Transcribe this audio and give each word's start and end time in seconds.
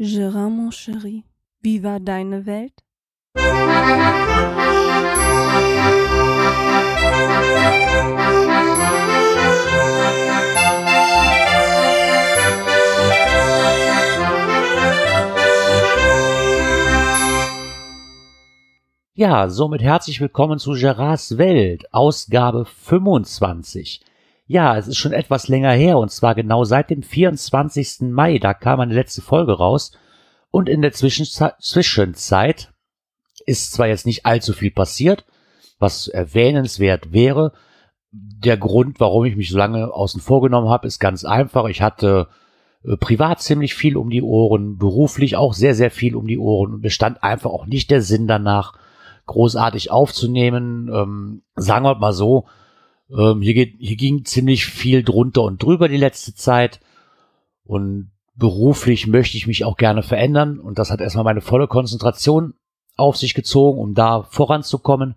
Gérard, 0.00 0.48
mon 0.48 0.70
chéri, 0.70 1.24
wie 1.60 1.82
war 1.82 1.98
deine 1.98 2.46
Welt? 2.46 2.84
Ja, 19.14 19.48
somit 19.48 19.82
herzlich 19.82 20.20
willkommen 20.20 20.60
zu 20.60 20.74
Gerards 20.74 21.38
Welt, 21.38 21.92
Ausgabe 21.92 22.66
25. 22.66 24.00
Ja, 24.50 24.78
es 24.78 24.88
ist 24.88 24.96
schon 24.96 25.12
etwas 25.12 25.48
länger 25.48 25.72
her 25.72 25.98
und 25.98 26.10
zwar 26.10 26.34
genau 26.34 26.64
seit 26.64 26.88
dem 26.88 27.02
24. 27.02 28.10
Mai, 28.10 28.38
da 28.38 28.54
kam 28.54 28.80
eine 28.80 28.94
letzte 28.94 29.20
Folge 29.20 29.52
raus 29.52 29.92
und 30.50 30.70
in 30.70 30.80
der 30.80 30.92
Zwischenzeit, 30.92 31.54
Zwischenzeit 31.60 32.72
ist 33.44 33.72
zwar 33.72 33.88
jetzt 33.88 34.06
nicht 34.06 34.24
allzu 34.24 34.54
viel 34.54 34.70
passiert, 34.70 35.26
was 35.78 36.08
erwähnenswert 36.08 37.12
wäre. 37.12 37.52
Der 38.10 38.56
Grund, 38.56 39.00
warum 39.00 39.26
ich 39.26 39.36
mich 39.36 39.50
so 39.50 39.58
lange 39.58 39.92
außen 39.92 40.22
vorgenommen 40.22 40.70
habe, 40.70 40.86
ist 40.86 40.98
ganz 40.98 41.26
einfach. 41.26 41.66
Ich 41.66 41.82
hatte 41.82 42.28
äh, 42.84 42.96
privat 42.96 43.42
ziemlich 43.42 43.74
viel 43.74 43.98
um 43.98 44.08
die 44.08 44.22
Ohren, 44.22 44.78
beruflich 44.78 45.36
auch 45.36 45.52
sehr, 45.52 45.74
sehr 45.74 45.90
viel 45.90 46.16
um 46.16 46.26
die 46.26 46.38
Ohren 46.38 46.72
und 46.72 46.80
bestand 46.80 47.22
einfach 47.22 47.50
auch 47.50 47.66
nicht 47.66 47.90
der 47.90 48.00
Sinn 48.00 48.26
danach, 48.26 48.72
großartig 49.26 49.90
aufzunehmen. 49.90 50.90
Ähm, 50.90 51.42
sagen 51.54 51.84
wir 51.84 51.96
mal 51.96 52.14
so, 52.14 52.46
ähm, 53.10 53.40
hier, 53.40 53.54
geht, 53.54 53.76
hier 53.78 53.96
ging 53.96 54.24
ziemlich 54.24 54.66
viel 54.66 55.02
drunter 55.02 55.42
und 55.42 55.62
drüber 55.62 55.88
die 55.88 55.96
letzte 55.96 56.34
Zeit. 56.34 56.80
Und 57.64 58.12
beruflich 58.34 59.06
möchte 59.06 59.36
ich 59.36 59.46
mich 59.46 59.64
auch 59.64 59.76
gerne 59.76 60.02
verändern. 60.02 60.58
Und 60.58 60.78
das 60.78 60.90
hat 60.90 61.00
erstmal 61.00 61.24
meine 61.24 61.40
volle 61.40 61.68
Konzentration 61.68 62.54
auf 62.96 63.16
sich 63.16 63.34
gezogen, 63.34 63.78
um 63.78 63.94
da 63.94 64.22
voranzukommen. 64.22 65.14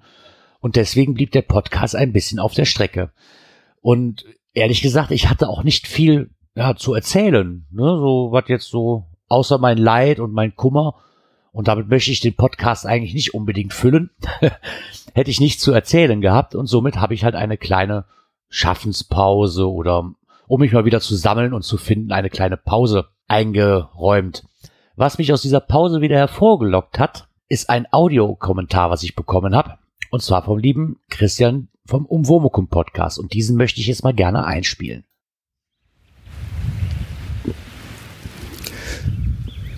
Und 0.59 0.75
deswegen 0.75 1.13
blieb 1.13 1.31
der 1.31 1.41
Podcast 1.41 1.95
ein 1.95 2.13
bisschen 2.13 2.39
auf 2.39 2.53
der 2.53 2.65
Strecke. 2.65 3.11
Und 3.81 4.25
ehrlich 4.53 4.81
gesagt, 4.81 5.11
ich 5.11 5.29
hatte 5.29 5.49
auch 5.49 5.63
nicht 5.63 5.87
viel 5.87 6.31
ja, 6.55 6.75
zu 6.75 6.93
erzählen. 6.93 7.65
Ne? 7.71 7.83
So 7.83 8.29
was 8.31 8.47
jetzt 8.47 8.69
so, 8.69 9.07
außer 9.27 9.57
mein 9.57 9.77
Leid 9.77 10.19
und 10.19 10.33
mein 10.33 10.55
Kummer 10.55 10.95
und 11.51 11.67
damit 11.67 11.89
möchte 11.89 12.11
ich 12.11 12.19
den 12.19 12.35
Podcast 12.35 12.85
eigentlich 12.85 13.13
nicht 13.13 13.33
unbedingt 13.33 13.73
füllen. 13.73 14.09
Hätte 15.13 15.31
ich 15.31 15.39
nichts 15.39 15.61
zu 15.61 15.71
erzählen 15.71 16.21
gehabt 16.21 16.55
und 16.55 16.67
somit 16.67 16.97
habe 16.97 17.13
ich 17.13 17.23
halt 17.23 17.35
eine 17.35 17.57
kleine 17.57 18.05
Schaffenspause 18.49 19.69
oder 19.69 20.11
um 20.47 20.59
mich 20.59 20.73
mal 20.73 20.85
wieder 20.85 21.01
zu 21.01 21.15
sammeln 21.15 21.53
und 21.53 21.63
zu 21.63 21.77
finden, 21.77 22.11
eine 22.11 22.29
kleine 22.29 22.57
Pause 22.57 23.07
eingeräumt. 23.27 24.43
Was 24.95 25.17
mich 25.17 25.31
aus 25.31 25.41
dieser 25.41 25.61
Pause 25.61 26.01
wieder 26.01 26.17
hervorgelockt 26.17 26.99
hat, 26.99 27.27
ist 27.47 27.69
ein 27.69 27.87
Audiokommentar, 27.91 28.89
was 28.89 29.03
ich 29.03 29.15
bekommen 29.15 29.55
habe. 29.55 29.77
Und 30.09 30.21
zwar 30.21 30.43
vom 30.43 30.57
lieben 30.57 30.99
Christian 31.09 31.69
vom 31.85 32.05
Umwomukum 32.05 32.67
Podcast. 32.67 33.17
Und 33.17 33.33
diesen 33.33 33.57
möchte 33.57 33.79
ich 33.79 33.87
jetzt 33.87 34.03
mal 34.03 34.13
gerne 34.13 34.45
einspielen. 34.45 35.05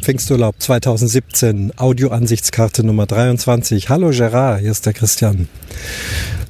Pfingsturlaub 0.04 0.56
2017, 0.60 1.78
Audioansichtskarte 1.78 2.86
Nummer 2.86 3.06
23. 3.06 3.88
Hallo 3.88 4.10
Gerard, 4.10 4.60
hier 4.60 4.70
ist 4.70 4.86
der 4.86 4.92
Christian. 4.92 5.48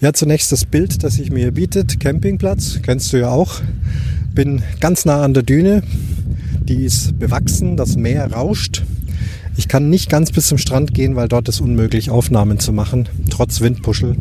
Ja, 0.02 0.12
zunächst 0.12 0.52
das 0.52 0.66
Bild, 0.66 1.04
das 1.04 1.14
sich 1.14 1.30
mir 1.32 1.52
bietet. 1.52 2.00
Campingplatz, 2.00 2.80
kennst 2.82 3.14
du 3.14 3.18
ja 3.18 3.30
auch. 3.30 3.62
Bin 4.34 4.64
ganz 4.80 5.06
nah 5.06 5.22
an 5.22 5.36
der 5.36 5.44
Düne. 5.44 5.84
Die 6.64 6.84
ist 6.84 7.20
bewachsen, 7.20 7.78
das 7.78 7.96
Meer 7.96 8.34
rauscht. 8.34 8.82
Ich 9.56 9.68
kann 9.68 9.92
nicht 9.92 10.10
ganz 10.10 10.32
bis 10.32 10.48
zum 10.48 10.58
Strand 10.58 10.96
gehen, 10.96 11.16
weil 11.16 11.28
dort 11.28 11.48
ist 11.48 11.62
unmöglich, 11.62 12.10
Aufnahmen 12.10 12.58
zu 12.58 12.74
machen, 12.74 13.08
trotz 13.30 13.62
Windpuschel. 13.62 14.16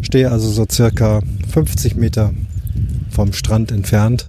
Stehe 0.00 0.32
also 0.32 0.50
so 0.50 0.66
circa 0.68 1.20
50 1.52 1.94
Meter 1.94 2.34
vom 3.10 3.32
Strand 3.32 3.70
entfernt. 3.70 4.28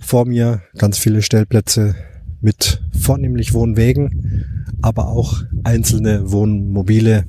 Vor 0.00 0.26
mir 0.26 0.60
ganz 0.76 0.98
viele 0.98 1.22
Stellplätze, 1.22 1.94
mit 2.40 2.80
vornehmlich 3.00 3.52
Wohnwegen, 3.52 4.44
aber 4.82 5.08
auch 5.08 5.42
einzelne 5.64 6.30
Wohnmobile, 6.30 7.24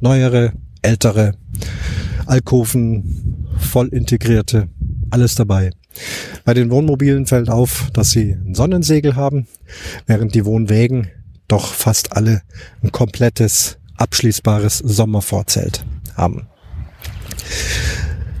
neuere, 0.00 0.52
ältere, 0.82 1.32
Alkoven, 2.26 3.46
voll 3.58 3.88
integrierte, 3.88 4.68
alles 5.10 5.34
dabei. 5.34 5.70
Bei 6.44 6.54
den 6.54 6.70
Wohnmobilen 6.70 7.26
fällt 7.26 7.48
auf, 7.48 7.90
dass 7.92 8.10
sie 8.10 8.32
ein 8.32 8.54
Sonnensegel 8.54 9.16
haben, 9.16 9.46
während 10.06 10.34
die 10.34 10.44
Wohnwägen 10.44 11.08
doch 11.48 11.72
fast 11.72 12.12
alle 12.12 12.42
ein 12.82 12.92
komplettes, 12.92 13.78
abschließbares 13.96 14.78
Sommervorzelt 14.78 15.84
haben. 16.16 16.48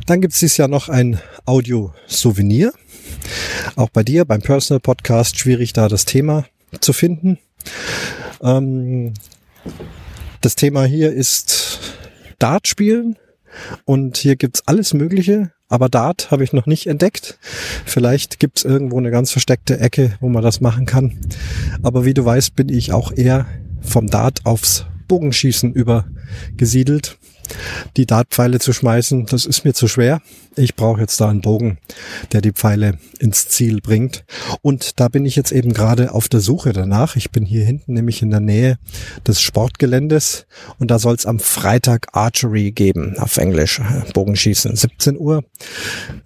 Dann 0.06 0.20
gibt 0.20 0.34
es 0.34 0.40
dieses 0.40 0.56
Jahr 0.56 0.68
noch 0.68 0.88
ein 0.88 1.18
Audio-Souvenir. 1.46 2.72
Auch 3.76 3.90
bei 3.90 4.02
dir 4.02 4.24
beim 4.24 4.42
Personal 4.42 4.80
Podcast 4.80 5.38
schwierig, 5.38 5.72
da 5.72 5.88
das 5.88 6.04
Thema 6.04 6.44
zu 6.80 6.92
finden. 6.92 7.38
Ähm, 8.42 9.14
das 10.40 10.56
Thema 10.56 10.84
hier 10.84 11.12
ist 11.12 11.80
Dart 12.38 12.68
spielen 12.68 13.16
und 13.84 14.16
hier 14.16 14.36
gibt's 14.36 14.62
alles 14.66 14.94
Mögliche, 14.94 15.52
aber 15.68 15.88
Dart 15.88 16.30
habe 16.30 16.44
ich 16.44 16.52
noch 16.52 16.66
nicht 16.66 16.86
entdeckt. 16.86 17.38
Vielleicht 17.84 18.38
gibt's 18.38 18.64
irgendwo 18.64 18.98
eine 18.98 19.10
ganz 19.10 19.32
versteckte 19.32 19.80
Ecke, 19.80 20.16
wo 20.20 20.28
man 20.28 20.42
das 20.42 20.60
machen 20.60 20.86
kann. 20.86 21.18
Aber 21.82 22.04
wie 22.04 22.14
du 22.14 22.24
weißt, 22.24 22.54
bin 22.54 22.68
ich 22.68 22.92
auch 22.92 23.12
eher 23.12 23.46
vom 23.80 24.08
Dart 24.08 24.44
aufs 24.44 24.86
Bogenschießen 25.08 25.72
übergesiedelt 25.72 27.18
die 27.96 28.06
Dartpfeile 28.06 28.58
zu 28.58 28.72
schmeißen, 28.72 29.26
das 29.26 29.46
ist 29.46 29.64
mir 29.64 29.74
zu 29.74 29.88
schwer. 29.88 30.20
Ich 30.58 30.74
brauche 30.74 31.02
jetzt 31.02 31.20
da 31.20 31.28
einen 31.28 31.42
Bogen, 31.42 31.76
der 32.32 32.40
die 32.40 32.52
Pfeile 32.52 32.98
ins 33.18 33.48
Ziel 33.48 33.82
bringt. 33.82 34.24
Und 34.62 34.98
da 34.98 35.08
bin 35.08 35.26
ich 35.26 35.36
jetzt 35.36 35.52
eben 35.52 35.74
gerade 35.74 36.14
auf 36.14 36.28
der 36.28 36.40
Suche 36.40 36.72
danach. 36.72 37.16
Ich 37.16 37.30
bin 37.30 37.44
hier 37.44 37.64
hinten 37.64 37.92
nämlich 37.92 38.22
in 38.22 38.30
der 38.30 38.40
Nähe 38.40 38.78
des 39.26 39.42
Sportgeländes 39.42 40.46
und 40.78 40.90
da 40.90 40.98
soll 40.98 41.14
es 41.14 41.26
am 41.26 41.40
Freitag 41.40 42.08
Archery 42.12 42.72
geben, 42.72 43.18
auf 43.18 43.36
Englisch, 43.36 43.82
Bogenschießen, 44.14 44.74
17 44.74 45.18
Uhr. 45.18 45.44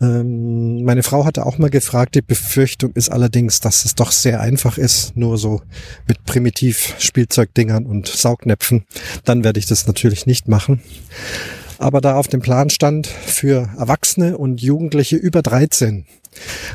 Ähm, 0.00 0.84
meine 0.84 1.02
Frau 1.02 1.24
hatte 1.24 1.44
auch 1.44 1.58
mal 1.58 1.70
gefragt, 1.70 2.14
die 2.14 2.22
Befürchtung 2.22 2.92
ist 2.92 3.10
allerdings, 3.10 3.58
dass 3.58 3.84
es 3.84 3.96
doch 3.96 4.12
sehr 4.12 4.40
einfach 4.40 4.78
ist, 4.78 5.16
nur 5.16 5.38
so 5.38 5.60
mit 6.06 6.24
primitiv 6.24 6.94
Spielzeugdingern 6.98 7.84
und 7.84 8.06
Saugnäpfen. 8.06 8.84
Dann 9.24 9.42
werde 9.42 9.58
ich 9.58 9.66
das 9.66 9.88
natürlich 9.88 10.26
nicht 10.26 10.46
machen 10.46 10.80
aber 11.78 12.00
da 12.00 12.16
auf 12.16 12.28
dem 12.28 12.40
Plan 12.40 12.70
stand 12.70 13.06
für 13.06 13.68
Erwachsene 13.78 14.36
und 14.36 14.60
Jugendliche 14.60 15.16
über 15.16 15.42
13, 15.42 16.06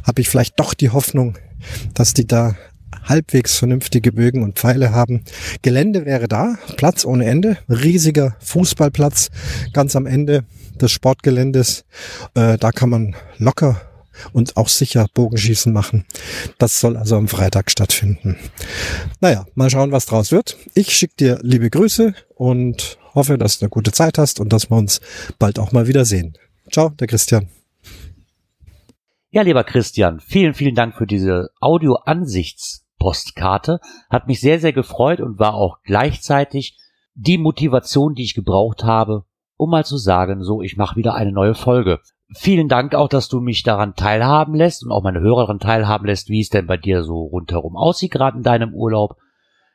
habe 0.04 0.22
ich 0.22 0.30
vielleicht 0.30 0.60
doch 0.60 0.74
die 0.74 0.90
Hoffnung, 0.90 1.38
dass 1.94 2.14
die 2.14 2.28
da 2.28 2.56
halbwegs 3.04 3.56
vernünftige 3.56 4.12
Bögen 4.12 4.44
und 4.44 4.58
Pfeile 4.58 4.92
haben. 4.92 5.24
Gelände 5.62 6.06
wäre 6.06 6.28
da, 6.28 6.56
Platz 6.76 7.06
ohne 7.06 7.26
Ende, 7.26 7.58
riesiger 7.70 8.36
Fußballplatz 8.40 9.30
ganz 9.74 9.96
am 9.96 10.06
Ende 10.06 10.44
des 10.82 10.92
Sportgeländes. 10.92 11.86
Äh, 12.34 12.58
da 12.58 12.72
kann 12.72 12.90
man 12.90 13.16
locker 13.38 13.82
und 14.34 14.58
auch 14.58 14.70
sicher 14.70 15.08
Bogenschießen 15.14 15.72
machen. 15.72 16.06
Das 16.58 16.80
soll 16.80 16.98
also 16.98 17.16
am 17.16 17.28
Freitag 17.28 17.70
stattfinden. 17.72 18.38
Naja, 19.22 19.46
mal 19.56 19.70
schauen, 19.70 19.92
was 19.92 20.06
draus 20.06 20.32
wird. 20.32 20.58
Ich 20.74 20.96
schicke 20.96 21.16
dir 21.18 21.40
liebe 21.42 21.70
Grüße 21.70 22.14
und 22.36 22.98
hoffe, 23.14 23.38
dass 23.38 23.60
du 23.60 23.66
eine 23.66 23.70
gute 23.70 23.92
Zeit 23.92 24.18
hast 24.18 24.40
und 24.40 24.54
dass 24.54 24.70
wir 24.70 24.78
uns 24.78 25.02
bald 25.40 25.60
auch 25.60 25.72
mal 25.72 25.88
wiedersehen. 25.88 26.38
Ciao, 26.72 26.90
der 26.90 27.08
Christian. 27.08 27.50
Ja, 29.32 29.42
lieber 29.42 29.64
Christian, 29.66 30.22
vielen, 30.22 30.54
vielen 30.54 30.76
Dank 30.76 30.96
für 30.96 31.06
diese 31.06 31.50
Audio-Ansichtspostkarte. 31.60 33.82
Hat 34.10 34.28
mich 34.28 34.40
sehr, 34.40 34.62
sehr 34.62 34.72
gefreut 34.72 35.20
und 35.20 35.40
war 35.40 35.56
auch 35.56 35.80
gleichzeitig 35.84 36.78
die 37.16 37.38
Motivation, 37.38 38.16
die 38.16 38.24
ich 38.24 38.34
gebraucht 38.34 38.86
habe, 38.86 39.26
um 39.58 39.72
mal 39.72 39.84
zu 39.86 39.98
sagen, 39.98 40.42
so, 40.44 40.62
ich 40.62 40.78
mache 40.78 40.96
wieder 40.96 41.16
eine 41.16 41.34
neue 41.34 41.56
Folge. 41.56 42.00
Vielen 42.34 42.68
Dank 42.68 42.96
auch, 42.96 43.08
dass 43.08 43.30
du 43.30 43.40
mich 43.40 43.62
daran 43.62 43.94
teilhaben 43.94 44.56
lässt 44.56 44.84
und 44.84 44.92
auch 44.92 45.04
meine 45.04 45.20
Hörer 45.20 45.42
daran 45.42 45.60
teilhaben 45.60 46.08
lässt, 46.08 46.30
wie 46.30 46.42
es 46.42 46.50
denn 46.50 46.66
bei 46.66 46.78
dir 46.78 47.04
so 47.04 47.24
rundherum 47.24 47.78
aussieht, 47.78 48.12
gerade 48.12 48.38
in 48.38 48.44
deinem 48.44 48.74
Urlaub. 48.74 49.18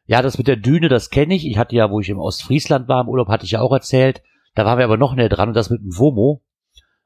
Ja, 0.07 0.21
das 0.21 0.37
mit 0.37 0.49
der 0.49 0.57
Düne, 0.57 0.89
das 0.89 1.11
kenne 1.11 1.35
ich. 1.35 1.47
Ich 1.47 1.59
hatte 1.59 1.77
ja, 1.77 1.91
wo 1.91 2.01
ich 2.01 2.09
im 2.09 2.19
Ostfriesland 2.19 2.89
war 2.89 3.03
im 3.03 3.09
Urlaub, 3.09 3.29
hatte 3.29 3.45
ich 3.45 3.53
ja 3.53 3.61
auch 3.61 3.73
erzählt. 3.73 4.23
Da 4.57 4.65
waren 4.65 4.79
wir 4.79 4.85
aber 4.85 4.97
noch 4.97 5.15
näher 5.15 5.29
dran 5.29 5.51
und 5.51 5.55
das 5.55 5.71
mit 5.71 5.81
dem 5.81 5.97
Womo. 5.97 6.43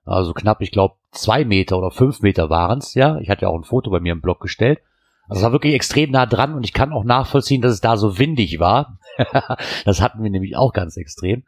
Also 0.06 0.32
knapp, 0.32 0.62
ich 0.62 0.70
glaube, 0.70 0.94
zwei 1.10 1.44
Meter 1.44 1.76
oder 1.76 1.90
fünf 1.90 2.22
Meter 2.22 2.48
waren's. 2.48 2.94
ja. 2.94 3.18
Ich 3.18 3.28
hatte 3.28 3.42
ja 3.42 3.48
auch 3.48 3.58
ein 3.58 3.64
Foto 3.64 3.90
bei 3.90 4.00
mir 4.00 4.12
im 4.12 4.22
Blog 4.22 4.40
gestellt. 4.40 4.80
Also 5.28 5.40
es 5.40 5.44
war 5.44 5.52
wirklich 5.52 5.74
extrem 5.74 6.10
nah 6.10 6.24
dran 6.24 6.54
und 6.54 6.64
ich 6.64 6.72
kann 6.72 6.92
auch 6.92 7.04
nachvollziehen, 7.04 7.60
dass 7.60 7.72
es 7.72 7.80
da 7.82 7.98
so 7.98 8.18
windig 8.18 8.60
war. 8.60 8.98
das 9.84 10.00
hatten 10.00 10.22
wir 10.22 10.30
nämlich 10.30 10.56
auch 10.56 10.72
ganz 10.72 10.96
extrem. 10.96 11.44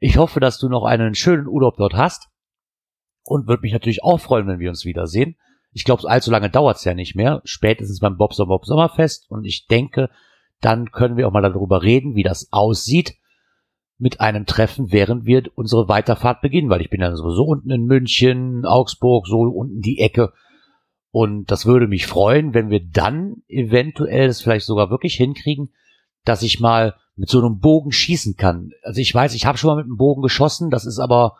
Ich 0.00 0.16
hoffe, 0.16 0.40
dass 0.40 0.58
du 0.58 0.68
noch 0.70 0.84
einen 0.84 1.14
schönen 1.14 1.46
Urlaub 1.46 1.76
dort 1.76 1.94
hast 1.94 2.30
und 3.24 3.48
würde 3.48 3.62
mich 3.62 3.72
natürlich 3.72 4.04
auch 4.04 4.20
freuen, 4.20 4.46
wenn 4.46 4.60
wir 4.60 4.70
uns 4.70 4.84
wiedersehen. 4.84 5.36
Ich 5.72 5.84
glaube, 5.84 6.08
allzu 6.08 6.30
lange 6.30 6.50
dauert's 6.50 6.84
ja 6.84 6.94
nicht 6.94 7.16
mehr. 7.16 7.40
Spätestens 7.44 7.98
beim 7.98 8.16
Bob 8.16 8.34
Bob 8.36 8.64
Sommerfest 8.64 9.30
und 9.30 9.44
ich 9.44 9.66
denke, 9.66 10.10
dann 10.60 10.92
können 10.92 11.16
wir 11.16 11.26
auch 11.26 11.32
mal 11.32 11.42
darüber 11.42 11.82
reden, 11.82 12.14
wie 12.14 12.22
das 12.22 12.48
aussieht 12.52 13.16
mit 13.98 14.20
einem 14.20 14.46
Treffen, 14.46 14.92
während 14.92 15.24
wir 15.24 15.44
unsere 15.54 15.88
Weiterfahrt 15.88 16.40
beginnen, 16.42 16.68
weil 16.68 16.80
ich 16.80 16.90
bin 16.90 17.00
dann 17.00 17.16
sowieso 17.16 17.44
unten 17.44 17.70
in 17.70 17.84
München, 17.84 18.64
Augsburg, 18.64 19.26
so 19.26 19.40
unten 19.40 19.80
die 19.80 20.00
Ecke. 20.00 20.32
Und 21.10 21.50
das 21.50 21.64
würde 21.64 21.86
mich 21.86 22.06
freuen, 22.06 22.54
wenn 22.54 22.70
wir 22.70 22.84
dann 22.84 23.42
eventuell 23.48 24.28
es 24.28 24.42
vielleicht 24.42 24.66
sogar 24.66 24.90
wirklich 24.90 25.14
hinkriegen, 25.14 25.70
dass 26.24 26.42
ich 26.42 26.60
mal 26.60 26.96
mit 27.16 27.28
so 27.28 27.38
einem 27.38 27.60
Bogen 27.60 27.92
schießen 27.92 28.36
kann. 28.36 28.70
Also 28.82 29.00
ich 29.00 29.14
weiß, 29.14 29.34
ich 29.34 29.46
habe 29.46 29.58
schon 29.58 29.68
mal 29.68 29.76
mit 29.76 29.84
einem 29.84 29.96
Bogen 29.96 30.22
geschossen, 30.22 30.70
das 30.70 30.86
ist 30.86 30.98
aber 30.98 31.36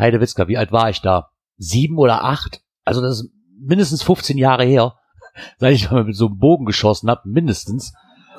Heidewitzka, 0.00 0.48
wie 0.48 0.58
alt 0.58 0.72
war 0.72 0.90
ich 0.90 1.00
da? 1.00 1.30
Sieben 1.56 1.98
oder 1.98 2.24
acht? 2.24 2.62
Also 2.84 3.00
das 3.00 3.20
ist 3.20 3.30
mindestens 3.58 4.02
15 4.02 4.38
Jahre 4.38 4.64
her, 4.64 4.96
seit 5.58 5.74
ich 5.74 5.90
mal 5.90 6.04
mit 6.04 6.16
so 6.16 6.26
einem 6.26 6.38
Bogen 6.38 6.64
geschossen 6.64 7.10
habe, 7.10 7.28
mindestens. 7.28 7.92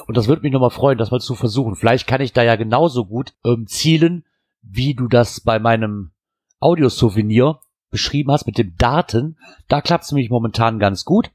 Und 0.08 0.18
das 0.18 0.28
würde 0.28 0.42
mich 0.42 0.52
nochmal 0.52 0.72
freuen, 0.72 0.98
das 0.98 1.12
mal 1.12 1.20
zu 1.20 1.36
versuchen. 1.36 1.76
Vielleicht 1.76 2.08
kann 2.08 2.22
ich 2.22 2.34
da 2.34 2.44
ja 2.44 2.56
genauso 2.56 3.06
gut 3.06 3.34
ähm, 3.46 3.68
zielen, 3.68 4.26
wie 4.62 4.94
du 4.96 5.08
das 5.08 5.42
bei 5.42 5.60
meinem 5.60 6.12
Audiosouvenir 6.60 7.60
beschrieben 7.90 8.32
hast 8.32 8.46
mit 8.46 8.58
dem 8.58 8.76
Daten. 8.78 9.38
Da 9.68 9.82
klappt 9.82 10.06
es 10.06 10.12
nämlich 10.12 10.30
momentan 10.30 10.80
ganz 10.80 11.06
gut. 11.06 11.32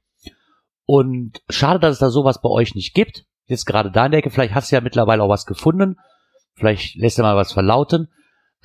Und 0.85 1.43
schade, 1.49 1.81
dass 1.81 1.95
es 1.95 1.99
da 1.99 2.11
sowas 2.11 2.41
bei 2.41 2.49
euch 2.49 2.75
nicht 2.75 2.95
gibt. 2.95 3.27
Jetzt 3.47 3.67
gerade 3.67 3.91
da 3.91 4.07
in 4.07 4.13
der 4.13 4.19
Ecke, 4.19 4.31
vielleicht 4.31 4.55
hast 4.55 4.71
du 4.71 4.77
ja 4.77 4.81
mittlerweile 4.81 5.23
auch 5.23 5.29
was 5.29 5.47
gefunden. 5.47 5.97
Vielleicht 6.55 6.97
lässt 6.97 7.19
er 7.19 7.25
mal 7.25 7.37
was 7.37 7.53
verlauten. 7.53 8.09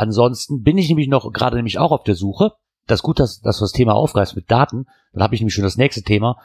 Ansonsten 0.01 0.63
bin 0.63 0.79
ich 0.79 0.89
nämlich 0.89 1.07
noch 1.07 1.31
gerade 1.31 1.57
nämlich 1.57 1.77
auch 1.77 1.91
auf 1.91 2.01
der 2.01 2.15
Suche. 2.15 2.53
Das 2.87 3.01
ist 3.01 3.03
gut, 3.03 3.19
dass, 3.19 3.39
dass 3.41 3.59
du 3.59 3.65
das 3.65 3.71
Thema 3.71 3.93
aufgreifst 3.93 4.35
mit 4.35 4.49
Daten. 4.49 4.87
Dann 5.13 5.21
habe 5.21 5.35
ich 5.35 5.41
nämlich 5.41 5.53
schon 5.53 5.63
das 5.63 5.77
nächste 5.77 6.01
Thema. 6.01 6.37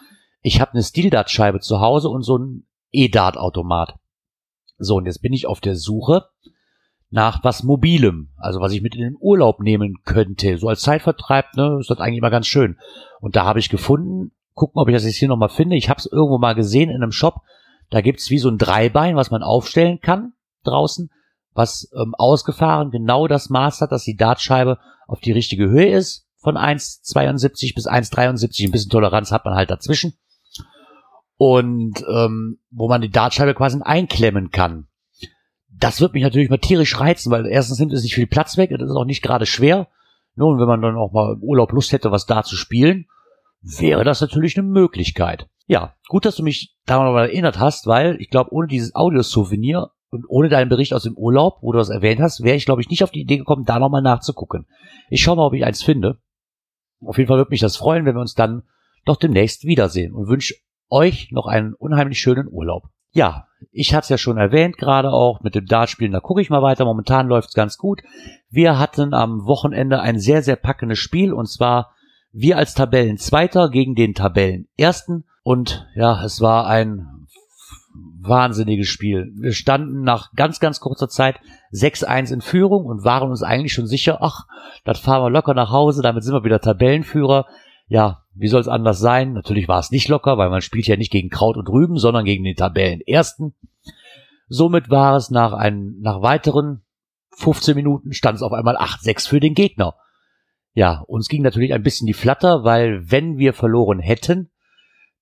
Ich 0.43 0.61
habe 0.61 0.73
eine 0.73 0.83
Stildartscheibe 0.83 1.61
zu 1.61 1.81
Hause 1.81 2.11
und 2.11 2.21
so 2.21 2.37
ein 2.37 2.67
E-Dart-Automat. 2.93 3.95
So, 4.77 4.97
und 4.97 5.07
jetzt 5.07 5.23
bin 5.23 5.33
ich 5.33 5.47
auf 5.47 5.63
der 5.63 5.75
Suche 5.75 6.27
nach 7.09 7.45
was 7.45 7.63
Mobilem, 7.63 8.29
also 8.37 8.61
was 8.61 8.73
ich 8.73 8.83
mit 8.83 8.95
in 8.95 9.01
den 9.01 9.17
Urlaub 9.19 9.61
nehmen 9.61 10.03
könnte. 10.05 10.59
So 10.59 10.69
als 10.69 10.83
Zeitvertreib, 10.83 11.57
ne, 11.57 11.79
ist 11.81 11.89
das 11.89 11.99
eigentlich 11.99 12.19
immer 12.19 12.29
ganz 12.29 12.47
schön. 12.47 12.77
Und 13.21 13.37
da 13.37 13.47
habe 13.47 13.59
ich 13.59 13.71
gefunden, 13.71 14.33
gucken, 14.53 14.83
ob 14.83 14.89
ich 14.89 14.95
das 14.95 15.07
jetzt 15.07 15.17
hier 15.17 15.29
nochmal 15.29 15.49
finde. 15.49 15.77
Ich 15.77 15.89
habe 15.89 15.99
es 15.99 16.05
irgendwo 16.05 16.37
mal 16.37 16.55
gesehen 16.55 16.91
in 16.91 16.97
einem 16.97 17.11
Shop. 17.11 17.37
Da 17.89 18.03
gibt's 18.03 18.29
wie 18.29 18.39
so 18.39 18.51
ein 18.51 18.59
Dreibein, 18.59 19.17
was 19.17 19.31
man 19.31 19.43
aufstellen 19.43 20.01
kann 20.03 20.35
draußen, 20.63 21.11
was 21.57 21.91
ähm, 21.97 22.15
ausgefahren 22.17 22.91
genau 22.91 23.27
das 23.27 23.51
Maß 23.51 23.81
hat, 23.81 23.93
dass 23.93 24.05
die 24.05 24.17
Dartscheibe 24.17 24.79
auf 25.07 25.21
die 25.21 25.33
richtige 25.33 25.69
Höhe 25.69 25.91
ist, 25.91 26.27
von 26.39 26.57
1,72 26.57 27.75
bis 27.75 27.89
1,73. 27.89 28.67
Ein 28.67 28.73
bisschen 28.73 28.91
Toleranz 28.91 29.33
hat 29.33 29.45
man 29.45 29.55
halt 29.55 29.71
dazwischen 29.71 30.15
und 31.37 32.05
ähm, 32.09 32.59
wo 32.71 32.89
man 32.89 33.01
die 33.01 33.11
Dartscheibe 33.11 33.55
quasi 33.55 33.81
einklemmen 33.83 34.51
kann. 34.51 34.87
Das 35.69 36.01
wird 36.01 36.15
mich 36.15 36.23
natürlich 36.23 36.49
mal 36.49 36.59
tierisch 36.59 36.99
reizen, 36.99 37.31
weil 37.31 37.47
erstens 37.47 37.79
nimmt 37.79 37.93
es 37.93 38.03
nicht 38.03 38.15
viel 38.15 38.27
Platz 38.27 38.57
weg, 38.57 38.71
es 38.71 38.81
ist 38.81 38.97
auch 38.97 39.05
nicht 39.05 39.23
gerade 39.23 39.45
schwer. 39.45 39.89
Nun, 40.35 40.59
wenn 40.59 40.67
man 40.67 40.83
dann 40.83 40.97
auch 40.97 41.13
mal 41.13 41.35
im 41.35 41.43
Urlaub 41.43 41.73
Lust 41.73 41.93
hätte, 41.93 42.11
was 42.11 42.27
da 42.27 42.43
zu 42.43 42.57
spielen, 42.57 43.07
wäre 43.63 44.05
das 44.05 44.21
natürlich 44.21 44.57
eine 44.57 44.67
Möglichkeit. 44.67 45.49
Ja, 45.67 45.95
gut, 46.09 46.25
dass 46.25 46.37
du 46.37 46.43
mich 46.43 46.77
daran 46.87 47.15
erinnert 47.17 47.59
hast, 47.59 47.87
weil 47.87 48.17
ich 48.21 48.31
glaube, 48.31 48.53
ohne 48.53 48.69
dieses 48.69 48.95
Audio-Souvenir 48.95 49.91
und 50.17 50.25
ohne 50.29 50.49
deinen 50.49 50.69
Bericht 50.69 50.93
aus 50.93 51.05
dem 51.05 51.15
Urlaub, 51.15 51.59
wo 51.63 51.73
du 51.73 51.79
das 51.79 51.91
erwähnt 51.91 52.21
hast, 52.21 52.43
wäre 52.43 52.57
ich, 52.57 52.65
glaube 52.65 52.81
ich, 52.81 52.91
nicht 52.91 53.05
auf 53.05 53.11
die 53.11 53.21
Idee 53.21 53.39
gekommen, 53.39 53.65
da 53.65 53.79
nochmal 53.79 54.03
nachzugucken. 54.03 54.67
Ich 55.09 55.23
schaue 55.23 55.37
mal, 55.37 55.47
ob 55.47 55.55
ich 55.55 55.65
eins 55.65 55.83
finde. 55.83 56.19
Auf 57.05 57.19
jeden 57.19 57.29
Fall 57.29 57.39
würde 57.39 57.51
mich 57.51 57.61
das 57.61 57.77
freuen, 57.77 58.05
wenn 58.05 58.17
wir 58.17 58.21
uns 58.21 58.35
dann 58.35 58.63
doch 59.05 59.17
demnächst 59.17 59.65
wiedersehen 59.65 60.13
und 60.13 60.29
wünsche 60.29 60.55
euch 60.89 61.31
noch 61.31 61.47
einen 61.47 61.75
unheimlich 61.75 62.19
schönen 62.19 62.49
Urlaub. 62.51 62.85
Ja, 63.13 63.47
ich 63.71 63.95
hatte 63.95 64.05
es 64.05 64.09
ja 64.11 64.19
schon 64.19 64.37
erwähnt, 64.37 64.77
gerade 64.77 65.11
auch 65.11 65.41
mit 65.41 65.55
dem 65.55 65.67
Dartspielen, 65.67 66.13
da 66.13 66.21
gucke 66.21 66.43
ich 66.43 66.51
mal 66.51 66.63
weiter. 66.63 66.85
Momentan 66.85 67.29
läuft 67.29 67.49
es 67.49 67.55
ganz 67.55 67.79
gut. 67.79 68.03
Wir 68.51 68.79
hatten 68.79 69.15
am 69.15 69.47
Wochenende 69.47 70.01
ein 70.01 70.19
sehr, 70.19 70.43
sehr 70.43 70.57
packendes 70.57 70.99
Spiel 70.99 71.33
und 71.33 71.47
zwar 71.47 71.95
wir 72.33 72.59
als 72.59 72.75
Tabellenzweiter 72.75 73.71
gegen 73.71 73.95
den 73.95 74.15
Tabellenersten. 74.15 75.25
Und 75.43 75.87
ja, 75.95 76.23
es 76.25 76.41
war 76.41 76.67
ein 76.67 77.16
wahnsinniges 78.21 78.89
Spiel. 78.89 79.33
Wir 79.37 79.53
standen 79.53 80.03
nach 80.03 80.33
ganz, 80.33 80.61
ganz 80.61 80.81
kurzer 80.81 81.09
Zeit 81.09 81.41
6-1 81.73 82.33
in 82.33 82.41
Führung 82.41 82.85
und 82.87 83.05
waren 83.05 83.31
uns 83.31 83.43
eigentlich 83.43 83.73
schon 83.73 83.87
sicher, 83.87 84.19
ach, 84.21 84.47
das 84.85 84.99
fahren 84.99 85.23
wir 85.23 85.31
locker 85.31 85.55
nach 85.55 85.71
Hause, 85.71 86.03
damit 86.03 86.25
sind 86.25 86.35
wir 86.35 86.45
wieder 86.45 86.61
Tabellenführer. 86.61 87.47
Ja, 87.89 88.23
wie 88.35 88.49
soll 88.49 88.61
es 88.61 88.69
anders 88.69 88.99
sein? 88.99 89.33
Natürlich 89.33 89.69
war 89.69 89.79
es 89.79 89.91
nicht 89.91 90.09
locker, 90.09 90.39
weil 90.39 90.51
man 90.51 90.61
spielt 90.61 90.87
ja 90.87 90.97
nicht 90.97 91.13
gegen 91.13 91.31
Kraut 91.31 91.57
und 91.57 91.69
Rüben, 91.69 91.99
sondern 91.99 92.25
gegen 92.25 92.45
den 92.45 92.57
Tabellenersten. 92.57 93.55
Somit 94.49 94.91
war 94.91 95.17
es 95.17 95.31
nach, 95.31 95.53
einem, 95.53 96.01
nach 96.01 96.23
weiteren 96.23 96.83
15 97.37 97.75
Minuten 97.77 98.13
stand 98.13 98.37
es 98.37 98.43
auf 98.43 98.53
einmal 98.53 98.77
8-6 98.77 99.29
für 99.29 99.41
den 99.41 99.55
Gegner. 99.55 99.95
Ja, 100.73 101.03
uns 101.07 101.29
ging 101.29 101.43
natürlich 101.43 101.73
ein 101.73 101.83
bisschen 101.83 102.07
die 102.07 102.13
Flatter, 102.13 102.65
weil 102.65 103.11
wenn 103.11 103.39
wir 103.39 103.53
verloren 103.53 103.99
hätten, 103.99 104.51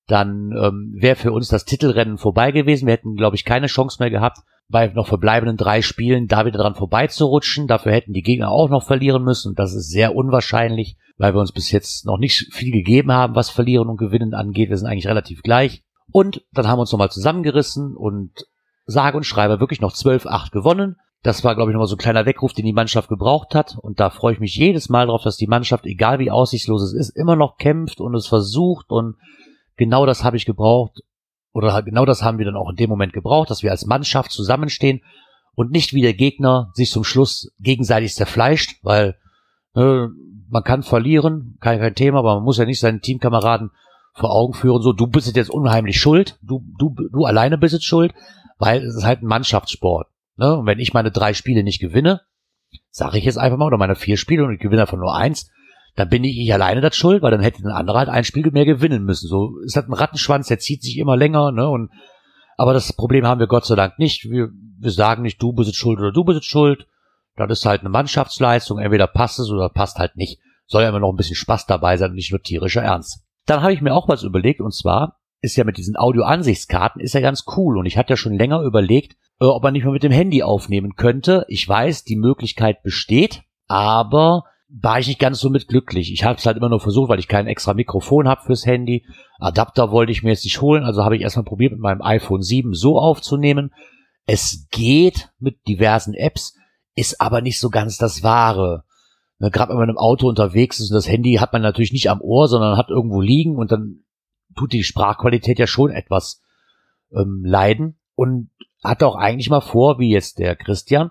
dann 0.07 0.53
ähm, 0.53 0.95
wäre 0.97 1.17
für 1.17 1.33
uns 1.33 1.49
das 1.49 1.65
Titelrennen 1.65 2.19
vorbei 2.19 2.53
gewesen. 2.53 2.87
Wir 2.87 2.93
hätten, 2.95 3.17
glaube 3.17 3.37
ich, 3.37 3.45
keine 3.45 3.67
Chance 3.67 3.97
mehr 4.01 4.11
gehabt, 4.11 4.39
bei 4.69 4.89
noch 4.89 5.07
verbleibenden 5.07 5.57
drei 5.57 5.83
Spielen 5.83 6.27
da 6.27 6.47
wieder 6.47 6.59
dran 6.59 6.75
vorbeizurutschen. 6.75 7.67
Dafür 7.67 7.93
hätten 7.93 8.13
die 8.13 8.23
Gegner 8.23 8.51
auch 8.51 8.69
noch 8.69 8.83
verlieren 8.83 9.25
müssen 9.25 9.51
und 9.51 9.59
das 9.59 9.75
ist 9.75 9.91
sehr 9.91 10.15
unwahrscheinlich, 10.15 10.97
weil 11.17 11.35
wir 11.35 11.41
uns 11.41 11.53
bis 11.53 11.71
jetzt 11.71 12.07
noch 12.07 12.19
nicht 12.19 12.53
viel 12.53 12.73
gegeben 12.73 13.13
haben, 13.13 13.35
was 13.35 13.51
Verlieren 13.51 13.89
und 13.89 13.97
Gewinnen 13.97 14.35
angeht. 14.35 14.71
Wir 14.71 14.77
sind 14.77 14.89
eigentlich 14.89 15.09
relativ 15.09 15.43
gleich. 15.43 15.83
Und 16.13 16.45
dann 16.53 16.69
haben 16.69 16.79
wir 16.79 16.83
uns 16.83 16.93
nochmal 16.93 17.11
zusammengerissen 17.11 17.97
und 17.97 18.47
sage 18.87 19.17
und 19.17 19.25
schreibe 19.25 19.61
wirklich 19.61 19.81
noch 19.81 19.93
12-8 19.93 20.51
gewonnen. 20.51 20.97
Das 21.23 21.43
war, 21.43 21.55
glaube 21.55 21.71
ich, 21.71 21.73
nochmal 21.73 21.89
so 21.89 21.95
ein 21.95 21.99
kleiner 21.99 22.27
Weckruf, 22.27 22.53
den 22.53 22.67
die 22.67 22.75
Mannschaft 22.75 23.09
gebraucht 23.09 23.55
hat. 23.55 23.79
Und 23.81 23.99
da 23.99 24.11
freue 24.11 24.35
ich 24.35 24.41
mich 24.41 24.57
jedes 24.57 24.91
Mal 24.91 25.07
drauf, 25.07 25.23
dass 25.23 25.39
die 25.39 25.47
Mannschaft, 25.47 25.87
egal 25.87 26.19
wie 26.19 26.31
aussichtslos 26.31 26.83
es 26.83 26.93
ist, 26.93 27.17
immer 27.17 27.35
noch 27.35 27.57
kämpft 27.57 28.01
und 28.01 28.15
es 28.15 28.27
versucht. 28.27 28.91
Und 28.91 29.17
genau 29.77 30.07
das 30.07 30.25
habe 30.25 30.37
ich 30.37 30.47
gebraucht 30.47 31.01
oder 31.53 31.83
genau 31.83 32.05
das 32.05 32.23
haben 32.23 32.39
wir 32.39 32.45
dann 32.45 32.57
auch 32.57 32.71
in 32.71 32.77
dem 32.77 32.91
Moment 32.91 33.13
gebraucht, 33.13 33.51
dass 33.51 33.63
wir 33.63 33.71
als 33.71 33.87
Mannschaft 33.87 34.33
zusammenstehen 34.33 35.03
und 35.55 35.71
nicht 35.71 35.93
wie 35.93 36.03
der 36.03 36.15
Gegner 36.15 36.71
sich 36.75 36.91
zum 36.91 37.05
Schluss 37.05 37.53
gegenseitig 37.61 38.15
zerfleischt, 38.15 38.79
weil 38.83 39.17
äh, 39.75 40.07
man 40.49 40.65
kann 40.65 40.83
verlieren, 40.83 41.57
kein, 41.61 41.79
kein 41.79 41.95
Thema, 41.95 42.19
aber 42.19 42.37
man 42.37 42.45
muss 42.45 42.59
ja 42.59 42.65
nicht 42.65 42.81
seinen 42.81 43.01
Teamkameraden 43.01 43.71
vor 44.15 44.33
Augen 44.33 44.55
führen, 44.55 44.83
so 44.83 44.93
du 44.93 45.07
bist 45.07 45.35
jetzt 45.35 45.51
unheimlich 45.51 45.99
schuld, 45.99 46.39
du, 46.43 46.65
du, 46.79 46.95
du 47.13 47.25
alleine 47.25 47.59
bist 47.59 47.73
jetzt 47.73 47.85
schuld, 47.85 48.15
weil 48.59 48.83
es 48.83 48.95
ist 48.95 49.05
halt 49.05 49.23
ein 49.23 49.27
Mannschaftssport. 49.27 50.09
Ne? 50.37 50.57
Und 50.57 50.67
wenn 50.67 50.79
ich 50.79 50.95
meine 50.95 51.11
drei 51.11 51.35
Spiele 51.35 51.65
nicht 51.65 51.81
gewinne, 51.81 52.21
sage 52.91 53.19
ich 53.19 53.25
jetzt 53.25 53.39
einfach 53.39 53.59
mal, 53.59 53.67
oder 53.67 53.79
meine 53.79 53.97
vier 53.97 54.17
Spiele 54.17 54.45
und 54.45 54.55
ich 54.55 54.61
gewinne 54.61 54.83
davon 54.83 55.01
nur 55.01 55.15
eins, 55.15 55.51
dann 55.97 56.09
bin 56.09 56.25
ich, 56.25 56.39
ich 56.39 56.53
alleine 56.53 56.81
das 56.81 56.97
schuld, 56.97 57.23
weil 57.23 57.31
dann 57.31 57.41
hätte 57.41 57.63
ein 57.63 57.71
anderer 57.71 57.99
halt 57.99 58.09
ein 58.09 58.25
Spiel 58.25 58.51
mehr 58.51 58.65
gewinnen 58.65 59.05
müssen. 59.05 59.29
So 59.29 59.59
ist 59.65 59.77
halt 59.77 59.89
ein 59.89 59.95
Rattenschwanz, 59.95 60.49
der 60.49 60.59
zieht 60.59 60.83
sich 60.83 60.99
immer 60.99 61.17
länger, 61.17 61.53
ne? 61.53 61.69
Und 61.69 61.91
aber 62.57 62.73
das 62.73 62.93
Problem 62.93 63.27
haben 63.27 63.41
wir 63.41 63.47
Gott 63.47 63.65
sei 63.65 63.75
Dank 63.75 63.99
nicht. 63.99 64.31
Wir, 64.31 64.49
wir 64.79 64.91
sagen 64.91 65.23
nicht, 65.23 65.43
du 65.43 65.53
bist 65.53 65.75
schuld 65.75 65.99
oder 65.99 66.13
du 66.13 66.25
bist 66.25 66.45
schuld. 66.45 66.87
Das 67.37 67.51
ist 67.51 67.67
halt 67.67 67.81
eine 67.81 67.91
Mannschaftsleistung. 67.91 68.79
Entweder 68.79 69.07
passt 69.09 69.41
es 69.41 69.51
oder 69.51 69.69
passt 69.69 69.99
halt 69.99 70.17
nicht. 70.17 70.41
Soll 70.67 70.83
ja 70.83 70.89
immer 70.89 71.01
noch 71.01 71.11
ein 71.11 71.17
bisschen 71.17 71.37
Spaß 71.37 71.67
dabei 71.67 71.97
sein 71.97 72.11
und 72.11 72.17
nicht 72.17 72.31
nur 72.31 72.43
tierischer 72.43 72.83
Ernst. 72.83 73.25
Dann 73.47 73.63
habe 73.63 73.73
ich 73.73 73.81
mir 73.81 73.95
auch 73.95 74.09
was 74.09 74.23
überlegt 74.23 74.61
und 74.61 74.75
zwar 74.75 75.19
ist 75.41 75.57
ja 75.57 75.65
mit 75.65 75.77
diesen 75.77 75.97
Audio-Ansichtskarten 75.97 77.03
ist 77.03 77.13
ja 77.13 77.21
ganz 77.21 77.45
cool 77.57 77.77
und 77.77 77.85
ich 77.85 77.99
hatte 77.99 78.15
ja 78.15 78.17
schon 78.17 78.39
länger 78.39 78.63
überlegt, 78.63 79.17
äh, 79.41 79.45
ob 79.45 79.63
man 79.63 79.75
nicht 79.75 79.85
mal 79.85 79.93
mit 79.93 80.03
dem 80.03 80.13
Handy 80.13 80.43
aufnehmen 80.43 80.95
könnte. 80.97 81.45
Ich 81.49 81.69
weiß, 81.69 82.05
die 82.05 82.17
Möglichkeit 82.17 82.83
besteht, 82.83 83.43
aber 83.67 84.45
war 84.81 84.99
ich 84.99 85.07
nicht 85.07 85.21
ganz 85.21 85.39
so 85.39 85.51
mit 85.51 85.69
glücklich. 85.69 86.13
Ich 86.13 86.25
habe 86.25 86.39
es 86.39 86.47
halt 86.47 86.57
immer 86.57 86.69
nur 86.69 86.81
versucht, 86.81 87.09
weil 87.09 87.21
ich 87.21 87.29
kein 87.29 87.47
extra 87.47 87.75
Mikrofon 87.75 88.27
habe 88.27 88.43
fürs 88.43 88.67
Handy. 88.67 89.07
Adapter 89.39 89.93
wollte 89.93 90.11
ich 90.11 90.23
mir 90.23 90.31
jetzt 90.31 90.45
nicht 90.45 90.61
holen, 90.61 90.83
also 90.83 91.05
habe 91.05 91.17
ich 91.17 91.23
erstmal 91.23 91.45
probiert, 91.45 91.73
mit 91.73 91.81
meinem 91.81 92.03
iPhone 92.03 92.43
7 92.43 92.75
so 92.75 92.99
aufzunehmen. 92.99 93.73
Es 94.27 94.67
geht 94.71 95.31
mit 95.39 95.67
diversen 95.69 96.15
Apps, 96.15 96.57
ist 96.97 97.21
aber 97.21 97.41
nicht 97.41 97.61
so 97.61 97.71
ganz 97.71 97.99
das 97.99 98.23
Wahre. 98.23 98.85
Ne, 99.39 99.51
Gerade 99.51 99.71
wenn 99.71 99.79
man 99.79 99.91
im 99.91 99.99
Auto 99.99 100.29
unterwegs 100.29 100.81
ist 100.81 100.91
und 100.91 100.97
das 100.97 101.09
Handy 101.09 101.35
hat 101.35 101.53
man 101.53 101.63
natürlich 101.63 101.93
nicht 101.93 102.11
am 102.11 102.21
Ohr, 102.21 102.49
sondern 102.49 102.77
hat 102.77 102.89
irgendwo 102.89 103.21
liegen 103.21 103.57
und 103.57 103.71
dann 103.71 104.01
tut 104.57 104.73
die 104.73 104.83
Sprachqualität 104.83 105.59
ja 105.59 105.67
schon 105.67 105.91
etwas 105.91 106.43
ähm, 107.13 107.43
leiden 107.45 107.97
und 108.17 108.51
hat 108.83 109.03
auch 109.03 109.17
eigentlich 109.17 109.51
mal 109.51 109.61
vor, 109.61 109.99
wie 109.99 110.11
jetzt 110.11 110.39
der 110.39 110.57
Christian, 110.57 111.11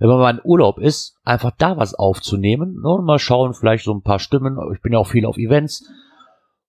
wenn 0.00 0.08
man 0.08 0.18
mal 0.18 0.34
in 0.34 0.40
Urlaub 0.42 0.78
ist, 0.78 1.18
einfach 1.24 1.52
da 1.56 1.76
was 1.76 1.94
aufzunehmen 1.94 2.80
ne, 2.82 2.88
und 2.88 3.04
mal 3.04 3.18
schauen, 3.18 3.52
vielleicht 3.52 3.84
so 3.84 3.92
ein 3.92 4.02
paar 4.02 4.18
Stimmen. 4.18 4.58
Ich 4.74 4.80
bin 4.80 4.92
ja 4.92 4.98
auch 4.98 5.06
viel 5.06 5.26
auf 5.26 5.36
Events 5.36 5.86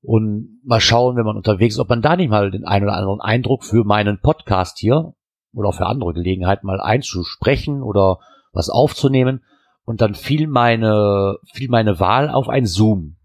und 0.02 0.60
mal 0.66 0.82
schauen, 0.82 1.16
wenn 1.16 1.26
man 1.26 1.38
unterwegs 1.38 1.76
ist, 1.76 1.80
ob 1.80 1.90
man 1.90 2.02
da 2.02 2.18
nicht 2.18 2.30
mal 2.30 2.52
den 2.52 2.66
einen 2.66 2.86
oder 2.86 2.98
anderen 2.98 3.22
Eindruck 3.22 3.64
für 3.64 3.86
meinen 3.86 4.20
Podcast 4.20 4.80
hier 4.80 5.14
oder 5.54 5.70
auch 5.70 5.76
für 5.76 5.86
andere 5.86 6.14
Gelegenheiten 6.14 6.68
mal 6.68 6.82
einzusprechen 6.82 7.82
oder 7.82 8.20
was 8.52 8.70
aufzunehmen 8.70 9.42
und 9.86 10.02
dann 10.02 10.14
fiel 10.14 10.48
meine, 10.48 11.38
fiel 11.54 11.70
meine 11.70 12.00
Wahl 12.00 12.30
auf 12.30 12.50
ein 12.50 12.66
Zoom. 12.66 13.16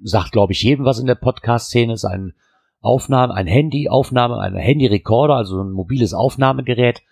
Sagt, 0.00 0.30
glaube 0.30 0.52
ich, 0.52 0.62
jedem 0.62 0.84
was 0.84 1.00
in 1.00 1.06
der 1.06 1.14
Podcast-Szene 1.16 1.94
ist 1.94 2.04
ein 2.04 2.34
Aufnahmen, 2.80 3.32
ein 3.32 3.46
Handy, 3.46 3.88
Aufnahme, 3.88 4.38
ein 4.38 4.54
Handy-Recorder, 4.54 5.34
also 5.34 5.60
ein 5.60 5.72
mobiles 5.72 6.14
Aufnahmegerät. 6.14 7.02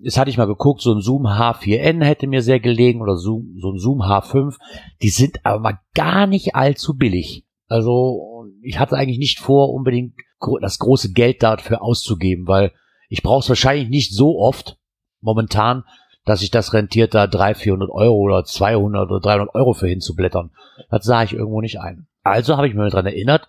Jetzt 0.00 0.18
hatte 0.18 0.30
ich 0.30 0.36
mal 0.36 0.46
geguckt, 0.46 0.82
so 0.82 0.92
ein 0.92 1.00
Zoom 1.00 1.26
H4n 1.26 2.04
hätte 2.04 2.26
mir 2.26 2.42
sehr 2.42 2.60
gelegen 2.60 3.00
oder 3.00 3.16
Zoom, 3.16 3.56
so 3.58 3.72
ein 3.72 3.78
Zoom 3.78 4.02
H5. 4.02 4.56
Die 5.02 5.08
sind 5.08 5.44
aber 5.44 5.60
mal 5.60 5.78
gar 5.94 6.26
nicht 6.26 6.54
allzu 6.54 6.96
billig. 6.96 7.46
Also 7.68 8.44
ich 8.62 8.78
hatte 8.78 8.96
eigentlich 8.96 9.18
nicht 9.18 9.38
vor, 9.38 9.72
unbedingt 9.72 10.14
das 10.60 10.78
große 10.78 11.12
Geld 11.12 11.42
dafür 11.42 11.82
auszugeben, 11.82 12.46
weil 12.46 12.72
ich 13.08 13.22
brauche 13.22 13.40
es 13.40 13.48
wahrscheinlich 13.48 13.88
nicht 13.88 14.12
so 14.12 14.38
oft 14.38 14.78
momentan, 15.20 15.84
dass 16.24 16.40
sich 16.40 16.50
das 16.50 16.74
rentiert, 16.74 17.14
da 17.14 17.26
300, 17.26 17.56
400 17.56 17.90
Euro 17.90 18.16
oder 18.16 18.44
200 18.44 19.10
oder 19.10 19.20
300 19.20 19.54
Euro 19.54 19.72
für 19.72 19.88
hinzublättern. 19.88 20.50
Das 20.90 21.04
sah 21.04 21.22
ich 21.22 21.32
irgendwo 21.32 21.60
nicht 21.60 21.80
ein. 21.80 22.06
Also 22.22 22.56
habe 22.56 22.68
ich 22.68 22.74
mir 22.74 22.88
daran 22.90 23.06
erinnert, 23.06 23.48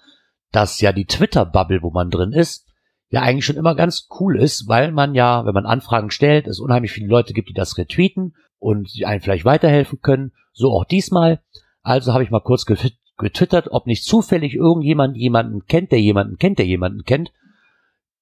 dass 0.52 0.80
ja 0.80 0.92
die 0.92 1.06
Twitter-Bubble, 1.06 1.82
wo 1.82 1.90
man 1.90 2.10
drin 2.10 2.32
ist, 2.32 2.67
ja 3.10 3.22
eigentlich 3.22 3.46
schon 3.46 3.56
immer 3.56 3.76
ganz 3.76 4.08
cool 4.20 4.40
ist, 4.40 4.68
weil 4.68 4.92
man 4.92 5.16
ja, 5.16 5.46
wenn 5.46 5.54
man 5.54 5.66
Anfragen 5.66 6.12
stellt, 6.12 6.48
es 6.48 6.60
unheimlich 6.60 6.92
viele 6.92 7.08
Leute 7.08 7.34
gibt, 7.34 7.50
die 7.50 7.54
das 7.54 7.78
retweeten 7.78 8.36
und 8.60 8.94
die 8.96 9.06
einen 9.06 9.22
vielleicht 9.22 9.46
weiterhelfen 9.46 10.02
können. 10.02 10.32
So 10.54 10.72
auch 10.72 10.86
diesmal. 10.86 11.42
Also 11.84 12.14
habe 12.14 12.24
ich 12.24 12.32
mal 12.32 12.42
kurz 12.42 12.66
getwittert, 12.66 13.70
ob 13.72 13.88
nicht 13.88 14.04
zufällig 14.04 14.56
irgendjemand 14.56 15.16
jemanden 15.16 15.66
kennt, 15.66 15.92
der 15.92 16.02
jemanden 16.02 16.38
kennt, 16.38 16.60
der 16.60 16.66
jemanden 16.66 17.04
kennt, 17.04 17.32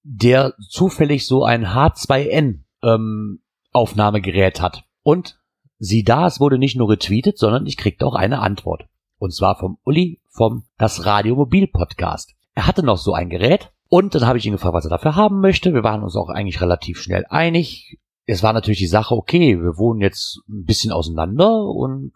der 0.04 0.54
zufällig 0.70 1.26
so 1.26 1.44
ein 1.44 1.66
H2N 1.66 2.60
ähm, 2.84 3.40
Aufnahmegerät 3.72 4.62
hat. 4.62 4.84
Und 5.02 5.40
sieh 5.80 6.04
da, 6.04 6.28
es 6.28 6.40
wurde 6.40 6.60
nicht 6.60 6.76
nur 6.76 6.92
retweetet, 6.92 7.40
sondern 7.40 7.66
ich 7.66 7.78
kriegte 7.78 8.06
auch 8.06 8.16
eine 8.16 8.40
Antwort. 8.40 8.86
Und 9.18 9.34
zwar 9.34 9.58
vom 9.58 9.80
Uli 9.84 10.22
vom 10.30 10.66
Das 10.78 11.06
Radiomobil 11.06 11.68
Podcast. 11.68 12.36
Er 12.54 12.68
hatte 12.68 12.84
noch 12.84 12.98
so 12.98 13.14
ein 13.14 13.30
Gerät 13.30 13.72
und 13.90 14.16
dann 14.16 14.26
habe 14.26 14.38
ich 14.38 14.46
ihn 14.46 14.54
gefragt, 14.54 14.74
was 14.74 14.86
er 14.86 14.90
dafür 14.90 15.16
haben 15.16 15.42
möchte. 15.42 15.74
Wir 15.74 15.84
waren 15.84 16.04
uns 16.04 16.16
auch 16.16 16.30
eigentlich 16.30 16.62
relativ 16.62 17.00
schnell 17.00 17.26
einig. 17.30 18.00
Es 18.26 18.42
war 18.42 18.54
natürlich 18.54 18.80
die 18.80 18.88
Sache, 18.88 19.16
okay, 19.16 19.60
wir 19.62 19.78
wohnen 19.78 20.02
jetzt 20.02 20.42
ein 20.50 20.66
bisschen 20.66 20.92
auseinander 20.92 21.64
und 21.66 22.14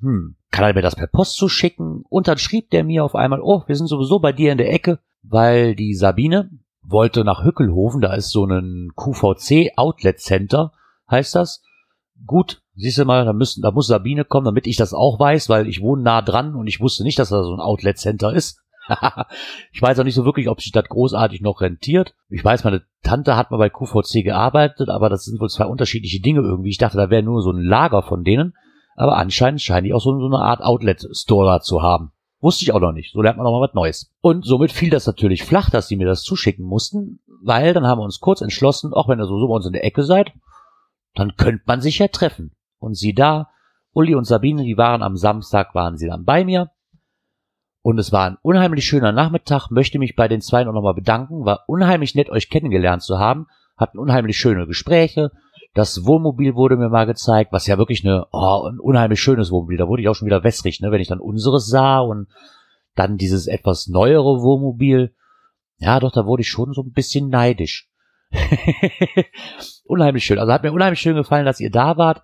hm, 0.00 0.36
kann 0.50 0.64
er 0.64 0.74
mir 0.74 0.82
das 0.82 0.96
per 0.96 1.06
Post 1.06 1.36
zuschicken? 1.36 2.04
Und 2.08 2.28
dann 2.28 2.38
schrieb 2.38 2.70
der 2.70 2.84
mir 2.84 3.04
auf 3.04 3.14
einmal, 3.14 3.40
oh, 3.42 3.62
wir 3.66 3.76
sind 3.76 3.86
sowieso 3.86 4.18
bei 4.18 4.32
dir 4.32 4.52
in 4.52 4.58
der 4.58 4.72
Ecke, 4.72 4.98
weil 5.22 5.74
die 5.74 5.94
Sabine 5.94 6.50
wollte 6.82 7.24
nach 7.24 7.44
Hückelhofen, 7.44 8.00
da 8.00 8.14
ist 8.14 8.30
so 8.30 8.44
ein 8.46 8.90
QVC 8.96 9.72
Outlet 9.76 10.18
Center, 10.20 10.72
heißt 11.10 11.34
das. 11.34 11.62
Gut, 12.26 12.62
siehst 12.74 12.98
du 12.98 13.04
mal, 13.04 13.24
da 13.24 13.32
müssen, 13.32 13.62
da 13.62 13.70
muss 13.70 13.86
Sabine 13.86 14.24
kommen, 14.24 14.44
damit 14.44 14.66
ich 14.66 14.76
das 14.76 14.92
auch 14.92 15.18
weiß, 15.18 15.48
weil 15.48 15.68
ich 15.68 15.80
wohne 15.80 16.02
nah 16.02 16.22
dran 16.22 16.54
und 16.54 16.66
ich 16.66 16.80
wusste 16.80 17.02
nicht, 17.02 17.18
dass 17.18 17.30
da 17.30 17.42
so 17.42 17.54
ein 17.54 17.60
Outlet 17.60 17.98
Center 17.98 18.32
ist. 18.32 18.60
ich 19.72 19.80
weiß 19.80 19.98
auch 19.98 20.04
nicht 20.04 20.14
so 20.14 20.24
wirklich, 20.24 20.48
ob 20.48 20.60
sich 20.60 20.72
das 20.72 20.84
großartig 20.84 21.40
noch 21.40 21.60
rentiert. 21.60 22.14
Ich 22.28 22.44
weiß, 22.44 22.64
meine 22.64 22.82
Tante 23.02 23.36
hat 23.36 23.50
mal 23.50 23.58
bei 23.58 23.70
QVC 23.70 24.24
gearbeitet, 24.24 24.88
aber 24.88 25.08
das 25.08 25.24
sind 25.24 25.40
wohl 25.40 25.48
zwei 25.48 25.66
unterschiedliche 25.66 26.20
Dinge 26.20 26.40
irgendwie. 26.40 26.70
Ich 26.70 26.78
dachte, 26.78 26.96
da 26.96 27.10
wäre 27.10 27.22
nur 27.22 27.42
so 27.42 27.50
ein 27.50 27.62
Lager 27.62 28.02
von 28.02 28.24
denen. 28.24 28.54
Aber 28.96 29.16
anscheinend 29.16 29.62
scheinen 29.62 29.84
die 29.84 29.94
auch 29.94 30.00
so, 30.00 30.18
so 30.18 30.26
eine 30.26 30.44
Art 30.44 30.60
Outlet-Store 30.60 31.46
da 31.46 31.60
zu 31.60 31.82
haben. 31.82 32.12
Wusste 32.40 32.64
ich 32.64 32.72
auch 32.72 32.80
noch 32.80 32.92
nicht. 32.92 33.12
So 33.12 33.22
lernt 33.22 33.36
man 33.36 33.44
noch 33.44 33.52
mal 33.52 33.66
was 33.66 33.74
Neues. 33.74 34.12
Und 34.20 34.44
somit 34.44 34.72
fiel 34.72 34.90
das 34.90 35.06
natürlich 35.06 35.44
flach, 35.44 35.70
dass 35.70 35.88
die 35.88 35.96
mir 35.96 36.06
das 36.06 36.22
zuschicken 36.22 36.64
mussten, 36.64 37.20
weil 37.42 37.74
dann 37.74 37.86
haben 37.86 37.98
wir 37.98 38.04
uns 38.04 38.20
kurz 38.20 38.40
entschlossen, 38.40 38.92
auch 38.92 39.08
wenn 39.08 39.20
ihr 39.20 39.26
so, 39.26 39.38
so 39.38 39.48
bei 39.48 39.54
uns 39.54 39.66
in 39.66 39.72
der 39.72 39.84
Ecke 39.84 40.02
seid, 40.02 40.32
dann 41.14 41.36
könnte 41.36 41.62
man 41.66 41.80
sich 41.80 41.98
ja 41.98 42.08
treffen. 42.08 42.52
Und 42.78 42.94
sie 42.94 43.14
da, 43.14 43.50
Uli 43.92 44.14
und 44.14 44.24
Sabine, 44.24 44.64
die 44.64 44.78
waren 44.78 45.02
am 45.02 45.16
Samstag, 45.16 45.74
waren 45.74 45.96
sie 45.96 46.08
dann 46.08 46.24
bei 46.24 46.44
mir. 46.44 46.70
Und 47.82 47.98
es 47.98 48.12
war 48.12 48.26
ein 48.26 48.36
unheimlich 48.42 48.84
schöner 48.84 49.12
Nachmittag, 49.12 49.70
möchte 49.70 49.98
mich 49.98 50.14
bei 50.14 50.28
den 50.28 50.42
zwei 50.42 50.64
noch 50.64 50.72
mal 50.72 50.92
bedanken, 50.94 51.44
war 51.46 51.64
unheimlich 51.66 52.14
nett, 52.14 52.28
euch 52.28 52.50
kennengelernt 52.50 53.02
zu 53.02 53.18
haben, 53.18 53.46
hatten 53.76 53.98
unheimlich 53.98 54.36
schöne 54.36 54.66
Gespräche. 54.66 55.30
Das 55.72 56.04
Wohnmobil 56.04 56.54
wurde 56.54 56.76
mir 56.76 56.90
mal 56.90 57.06
gezeigt, 57.06 57.52
was 57.52 57.66
ja 57.66 57.78
wirklich 57.78 58.04
eine, 58.04 58.26
oh, 58.32 58.68
ein 58.68 58.78
unheimlich 58.80 59.20
schönes 59.20 59.50
Wohnmobil. 59.50 59.78
Da 59.78 59.88
wurde 59.88 60.02
ich 60.02 60.08
auch 60.08 60.14
schon 60.14 60.26
wieder 60.26 60.44
wässrig, 60.44 60.80
ne, 60.80 60.90
wenn 60.90 61.00
ich 61.00 61.08
dann 61.08 61.20
unseres 61.20 61.68
sah 61.68 62.00
und 62.00 62.28
dann 62.96 63.16
dieses 63.16 63.46
etwas 63.46 63.86
neuere 63.86 64.42
Wohnmobil. 64.42 65.14
Ja, 65.78 66.00
doch, 66.00 66.12
da 66.12 66.26
wurde 66.26 66.42
ich 66.42 66.48
schon 66.48 66.72
so 66.74 66.82
ein 66.82 66.92
bisschen 66.92 67.28
neidisch. 67.28 67.88
unheimlich 69.84 70.24
schön. 70.24 70.38
Also 70.38 70.52
hat 70.52 70.62
mir 70.62 70.72
unheimlich 70.72 71.00
schön 71.00 71.16
gefallen, 71.16 71.46
dass 71.46 71.60
ihr 71.60 71.70
da 71.70 71.96
wart. 71.96 72.22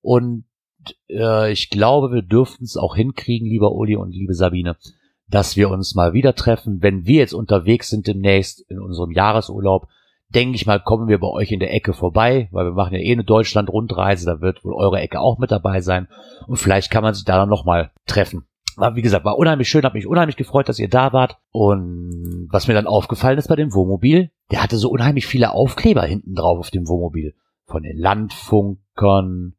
Und 0.00 0.44
äh, 1.08 1.52
ich 1.52 1.70
glaube, 1.70 2.12
wir 2.12 2.22
dürften 2.22 2.64
es 2.64 2.76
auch 2.76 2.96
hinkriegen, 2.96 3.48
lieber 3.48 3.72
Uli 3.72 3.96
und 3.96 4.12
liebe 4.12 4.34
Sabine, 4.34 4.76
dass 5.28 5.56
wir 5.56 5.70
uns 5.70 5.94
mal 5.94 6.12
wieder 6.12 6.34
treffen, 6.34 6.82
wenn 6.82 7.06
wir 7.06 7.20
jetzt 7.20 7.34
unterwegs 7.34 7.88
sind 7.88 8.06
demnächst 8.06 8.68
in 8.70 8.78
unserem 8.78 9.10
Jahresurlaub. 9.10 9.88
Denke 10.28 10.56
ich 10.56 10.66
mal, 10.66 10.80
kommen 10.80 11.08
wir 11.08 11.18
bei 11.18 11.28
euch 11.28 11.52
in 11.52 11.60
der 11.60 11.72
Ecke 11.72 11.92
vorbei, 11.92 12.48
weil 12.50 12.66
wir 12.66 12.72
machen 12.72 12.94
ja 12.94 13.00
eh 13.00 13.12
eine 13.12 13.24
Deutschland-Rundreise, 13.24 14.26
da 14.26 14.40
wird 14.40 14.64
wohl 14.64 14.74
eure 14.74 15.00
Ecke 15.00 15.20
auch 15.20 15.38
mit 15.38 15.52
dabei 15.52 15.80
sein. 15.80 16.08
Und 16.46 16.56
vielleicht 16.56 16.90
kann 16.90 17.04
man 17.04 17.14
sich 17.14 17.24
da 17.24 17.36
dann 17.36 17.48
nochmal 17.48 17.92
treffen. 18.06 18.46
Aber 18.76 18.94
wie 18.94 19.02
gesagt, 19.02 19.24
war 19.24 19.38
unheimlich 19.38 19.68
schön, 19.68 19.84
hat 19.84 19.94
mich 19.94 20.06
unheimlich 20.06 20.36
gefreut, 20.36 20.68
dass 20.68 20.78
ihr 20.78 20.88
da 20.88 21.12
wart. 21.12 21.38
Und 21.50 22.48
was 22.50 22.68
mir 22.68 22.74
dann 22.74 22.86
aufgefallen 22.86 23.38
ist 23.38 23.48
bei 23.48 23.56
dem 23.56 23.72
Wohnmobil, 23.72 24.30
der 24.50 24.62
hatte 24.62 24.76
so 24.76 24.90
unheimlich 24.90 25.26
viele 25.26 25.52
Aufkleber 25.52 26.02
hinten 26.02 26.34
drauf 26.34 26.58
auf 26.58 26.70
dem 26.70 26.86
Wohnmobil. 26.86 27.34
Von 27.64 27.82
den 27.82 27.96
Landfunkern, 27.96 29.54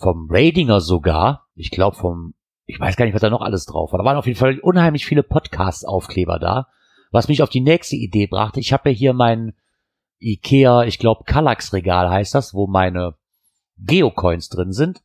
vom 0.00 0.28
Radinger 0.30 0.80
sogar. 0.80 1.46
Ich 1.54 1.70
glaube 1.70 1.96
vom, 1.96 2.34
ich 2.66 2.80
weiß 2.80 2.96
gar 2.96 3.04
nicht, 3.04 3.14
was 3.14 3.20
da 3.20 3.30
noch 3.30 3.42
alles 3.42 3.66
drauf 3.66 3.92
war. 3.92 3.98
Da 3.98 4.04
waren 4.04 4.16
auf 4.16 4.26
jeden 4.26 4.38
Fall 4.38 4.58
unheimlich 4.58 5.06
viele 5.06 5.22
Podcast-Aufkleber 5.22 6.38
da. 6.38 6.68
Was 7.10 7.28
mich 7.28 7.42
auf 7.42 7.50
die 7.50 7.60
nächste 7.60 7.96
Idee 7.96 8.26
brachte. 8.26 8.60
Ich 8.60 8.72
habe 8.72 8.90
ja 8.90 8.96
hier 8.96 9.12
mein 9.12 9.52
Ikea, 10.20 10.84
ich 10.84 10.98
glaube 10.98 11.24
Kallax-Regal 11.24 12.08
heißt 12.08 12.34
das, 12.34 12.54
wo 12.54 12.66
meine 12.66 13.14
Geocoins 13.78 14.48
drin 14.48 14.72
sind. 14.72 15.02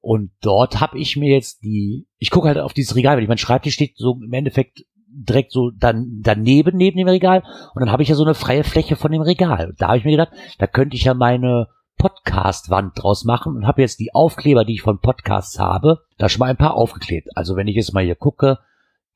Und 0.00 0.32
dort 0.40 0.80
habe 0.80 0.98
ich 0.98 1.16
mir 1.16 1.32
jetzt 1.32 1.62
die, 1.62 2.06
ich 2.18 2.30
gucke 2.30 2.48
halt 2.48 2.58
auf 2.58 2.72
dieses 2.72 2.96
Regal, 2.96 3.16
weil 3.16 3.22
ich 3.22 3.28
mein 3.28 3.38
Schreibtisch 3.38 3.74
steht 3.74 3.96
so 3.96 4.18
im 4.22 4.32
Endeffekt 4.32 4.84
direkt 5.12 5.52
so 5.52 5.70
dann 5.70 6.20
daneben 6.22 6.76
neben 6.76 6.96
dem 6.96 7.08
Regal 7.08 7.42
und 7.74 7.80
dann 7.80 7.90
habe 7.90 8.02
ich 8.02 8.08
ja 8.08 8.14
so 8.14 8.24
eine 8.24 8.34
freie 8.34 8.64
Fläche 8.64 8.96
von 8.96 9.10
dem 9.10 9.22
Regal. 9.22 9.74
Da 9.76 9.88
habe 9.88 9.98
ich 9.98 10.04
mir 10.04 10.12
gedacht, 10.12 10.32
da 10.58 10.66
könnte 10.66 10.96
ich 10.96 11.04
ja 11.04 11.14
meine 11.14 11.66
Podcast-Wand 11.98 12.92
draus 12.94 13.24
machen 13.24 13.56
und 13.56 13.66
habe 13.66 13.82
jetzt 13.82 14.00
die 14.00 14.14
Aufkleber, 14.14 14.64
die 14.64 14.74
ich 14.74 14.82
von 14.82 15.00
Podcasts 15.00 15.58
habe, 15.58 16.00
da 16.18 16.28
schon 16.28 16.40
mal 16.40 16.50
ein 16.50 16.56
paar 16.56 16.74
aufgeklebt. 16.74 17.28
Also 17.36 17.56
wenn 17.56 17.68
ich 17.68 17.76
jetzt 17.76 17.92
mal 17.92 18.04
hier 18.04 18.16
gucke, 18.16 18.58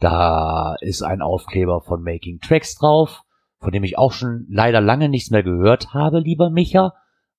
da 0.01 0.77
ist 0.81 1.03
ein 1.03 1.23
Aufkleber 1.23 1.81
von 1.81 2.03
Making 2.03 2.41
Tracks 2.41 2.75
drauf, 2.77 3.23
von 3.61 3.73
dem 3.73 3.85
ich 3.85 3.97
auch 3.97 4.13
schon 4.13 4.47
leider 4.51 4.81
lange 4.81 5.09
nichts 5.09 5.31
mehr 5.31 5.43
gehört 5.43 5.95
habe, 5.95 6.21
lieber 6.21 6.51
Micha. 6.51 6.93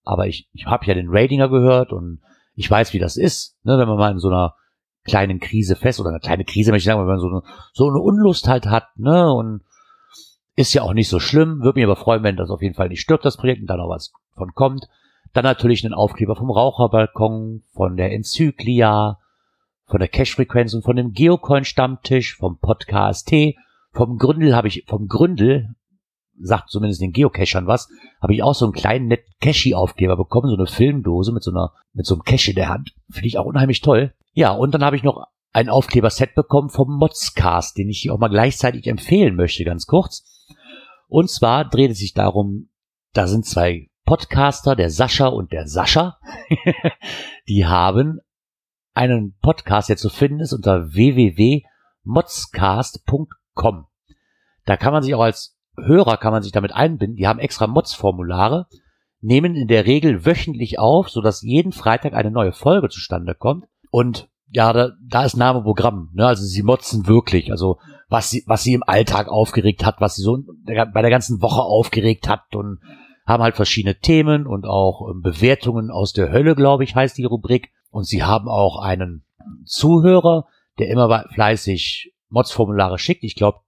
Aber 0.04 0.28
ich, 0.28 0.50
ich 0.54 0.66
habe 0.66 0.86
ja 0.86 0.94
den 0.94 1.10
Ratinger 1.10 1.50
gehört 1.50 1.92
und 1.92 2.22
ich 2.56 2.70
weiß, 2.70 2.94
wie 2.94 3.00
das 3.00 3.18
ist, 3.18 3.58
ne, 3.64 3.78
wenn 3.78 3.88
man 3.88 3.98
mal 3.98 4.12
in 4.12 4.20
so 4.20 4.30
einer 4.30 4.56
kleinen 5.04 5.40
Krise 5.40 5.76
fest 5.76 6.00
oder 6.00 6.10
eine 6.10 6.20
kleine 6.20 6.46
Krise, 6.46 6.72
möchte 6.72 6.84
ich 6.84 6.86
sagen, 6.86 7.00
wenn 7.00 7.08
man 7.08 7.20
so 7.20 7.28
eine, 7.28 7.42
so 7.74 7.88
eine 7.90 8.00
Unlust 8.00 8.48
halt 8.48 8.66
hat, 8.66 8.98
ne, 8.98 9.32
und 9.32 9.62
ist 10.56 10.74
ja 10.74 10.82
auch 10.82 10.94
nicht 10.94 11.10
so 11.10 11.20
schlimm, 11.20 11.62
würde 11.62 11.80
mich 11.80 11.86
aber 11.86 11.96
freuen, 11.96 12.24
wenn 12.24 12.38
das 12.38 12.50
auf 12.50 12.62
jeden 12.62 12.76
Fall 12.76 12.90
nicht 12.90 13.02
stirbt, 13.02 13.26
das 13.26 13.38
Projekt, 13.38 13.62
und 13.62 13.68
da 13.68 13.78
noch 13.78 13.90
was 13.90 14.14
von 14.36 14.54
kommt. 14.54 14.88
Dann 15.36 15.44
natürlich 15.44 15.84
einen 15.84 15.94
Aufkleber 15.94 16.38
vom 16.38 16.50
Raucherbalkon, 16.50 17.64
von 17.74 17.98
der 17.98 18.14
Enzyklia, 18.14 19.20
von 19.86 20.00
der 20.00 20.08
Cash-Frequenz 20.08 20.74
und 20.74 20.84
von 20.84 20.96
dem 20.96 21.12
Geocoin-Stammtisch, 21.12 22.38
vom 22.38 22.58
Podcast 22.58 23.30
vom 23.92 24.18
Gründel 24.18 24.56
habe 24.56 24.70
ich, 24.70 24.86
vom 24.88 25.10
Gründel 25.10 25.76
sagt 26.40 26.70
zumindest 26.70 27.02
den 27.02 27.12
Geocachern 27.12 27.68
was, 27.68 27.90
habe 28.22 28.34
ich 28.34 28.44
auch 28.44 28.56
so 28.56 28.64
einen 28.64 28.74
kleinen 28.74 29.08
netten 29.08 29.34
Cache-Aufkleber 29.42 30.16
bekommen, 30.16 30.50
so 30.50 30.56
eine 30.56 30.68
Filmdose 30.68 31.34
mit 31.34 31.44
so 31.44 31.52
einer, 31.52 31.74
mit 31.92 32.06
so 32.06 32.16
einem 32.16 32.24
Cache 32.24 32.52
in 32.52 32.56
der 32.56 32.70
Hand. 32.70 32.96
Finde 33.10 33.28
ich 33.28 33.38
auch 33.38 33.46
unheimlich 33.46 33.82
toll. 33.82 34.14
Ja, 34.32 34.52
und 34.52 34.72
dann 34.74 34.86
habe 34.86 34.96
ich 34.96 35.04
noch 35.04 35.28
ein 35.52 35.68
Aufkleber-Set 35.68 36.34
bekommen 36.36 36.70
vom 36.70 36.98
Modscast, 36.98 37.78
den 37.78 37.90
ich 37.90 38.00
hier 38.00 38.14
auch 38.14 38.20
mal 38.20 38.30
gleichzeitig 38.30 38.88
empfehlen 38.88 39.36
möchte, 39.36 39.66
ganz 39.66 39.86
kurz. 39.86 40.48
Und 41.10 41.30
zwar 41.30 41.66
dreht 41.66 41.92
es 41.92 41.98
sich 41.98 42.14
darum, 42.14 42.70
da 43.12 43.28
sind 43.28 43.46
zwei 43.46 43.90
Podcaster, 44.06 44.76
der 44.76 44.90
Sascha 44.90 45.28
und 45.28 45.52
der 45.52 45.68
Sascha, 45.68 46.18
die 47.48 47.66
haben 47.66 48.20
einen 48.94 49.36
Podcast, 49.42 49.90
der 49.90 49.98
zu 49.98 50.10
finden 50.10 50.40
ist 50.40 50.54
unter 50.54 50.94
www.modscast.com. 50.94 53.86
Da 54.66 54.78
kann 54.78 54.94
man 54.94 55.04
sich 55.04 55.14
auch 55.16 55.22
als 55.22 55.56
Hörer 55.78 56.18
kann 56.18 56.32
man 56.32 56.44
sich 56.44 56.52
damit 56.52 56.74
einbinden. 56.74 57.18
Die 57.18 57.28
haben 57.28 57.40
extra 57.40 57.68
Mods-Formulare, 57.68 58.68
nehmen 59.20 59.56
in 59.56 59.68
der 59.68 59.86
Regel 59.86 60.26
wöchentlich 60.26 60.80
auf, 60.80 61.10
sodass 61.10 61.42
jeden 61.42 61.72
Freitag 61.72 62.14
eine 62.14 62.32
neue 62.32 62.54
Folge 62.54 62.90
zustande 62.90 63.36
kommt. 63.36 63.66
Und 63.92 64.30
ja, 64.48 64.72
da, 64.72 64.92
da 65.02 65.26
ist 65.26 65.36
Name 65.36 65.64
Programm. 65.64 66.12
Ne? 66.14 66.26
Also 66.26 66.44
sie 66.44 66.64
motzen 66.64 67.08
wirklich. 67.08 67.52
Also 67.52 67.80
was 68.08 68.30
sie, 68.30 68.44
was 68.46 68.64
sie 68.64 68.74
im 68.74 68.84
Alltag 68.84 69.28
aufgeregt 69.28 69.86
hat, 69.86 70.00
was 70.00 70.16
sie 70.16 70.22
so 70.22 70.38
bei 70.66 71.02
der 71.02 71.10
ganzen 71.10 71.42
Woche 71.42 71.62
aufgeregt 71.62 72.30
hat 72.30 72.56
und 72.56 72.80
haben 73.26 73.44
halt 73.44 73.56
verschiedene 73.56 74.00
Themen 74.00 74.46
und 74.46 74.66
auch 74.66 75.10
ähm, 75.10 75.22
Bewertungen 75.22 75.90
aus 75.92 76.14
der 76.14 76.32
Hölle, 76.32 76.56
glaube 76.56 76.84
ich, 76.84 76.96
heißt 76.96 77.18
die 77.18 77.26
Rubrik. 77.26 77.72
Und 77.90 78.06
sie 78.06 78.24
haben 78.24 78.48
auch 78.48 78.82
einen 78.82 79.26
Zuhörer, 79.66 80.48
der 80.80 80.90
immer 80.90 81.26
fleißig 81.34 82.14
Mods-Formulare 82.30 83.00
schickt. 83.00 83.24
Ich 83.24 83.36
glaube, 83.36 83.60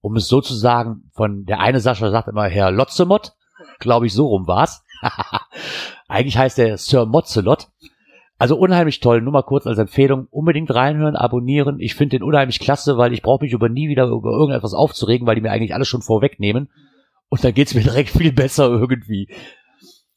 um 0.00 0.16
es 0.16 0.28
so 0.28 0.40
zu 0.40 0.54
sagen, 0.54 1.10
von 1.12 1.44
der 1.44 1.60
eine 1.60 1.80
Sascha 1.80 2.10
sagt 2.10 2.28
immer 2.28 2.48
Herr 2.48 2.70
Lotzemott, 2.70 3.34
glaube 3.78 4.06
ich, 4.06 4.12
so 4.12 4.26
rum 4.26 4.46
war's. 4.46 4.82
Eigentlich 6.08 6.36
heißt 6.36 6.58
er 6.58 6.76
Sir 6.76 7.06
Mozzelot. 7.06 7.68
Also 8.38 8.56
unheimlich 8.56 8.98
toll, 8.98 9.22
nur 9.22 9.32
mal 9.32 9.42
kurz 9.42 9.68
als 9.68 9.78
Empfehlung, 9.78 10.26
unbedingt 10.30 10.74
reinhören, 10.74 11.14
abonnieren. 11.14 11.78
Ich 11.78 11.94
finde 11.94 12.18
den 12.18 12.24
unheimlich 12.24 12.58
klasse, 12.58 12.98
weil 12.98 13.12
ich 13.12 13.22
brauche 13.22 13.44
mich 13.44 13.52
über 13.52 13.68
nie 13.68 13.88
wieder 13.88 14.06
über 14.06 14.32
irgendetwas 14.32 14.74
aufzuregen, 14.74 15.28
weil 15.28 15.36
die 15.36 15.42
mir 15.42 15.52
eigentlich 15.52 15.74
alles 15.74 15.86
schon 15.86 16.02
vorwegnehmen. 16.02 16.68
Und 17.32 17.42
dann 17.42 17.54
geht's 17.54 17.72
mir 17.72 17.80
direkt 17.80 18.10
viel 18.10 18.30
besser 18.30 18.68
irgendwie. 18.68 19.26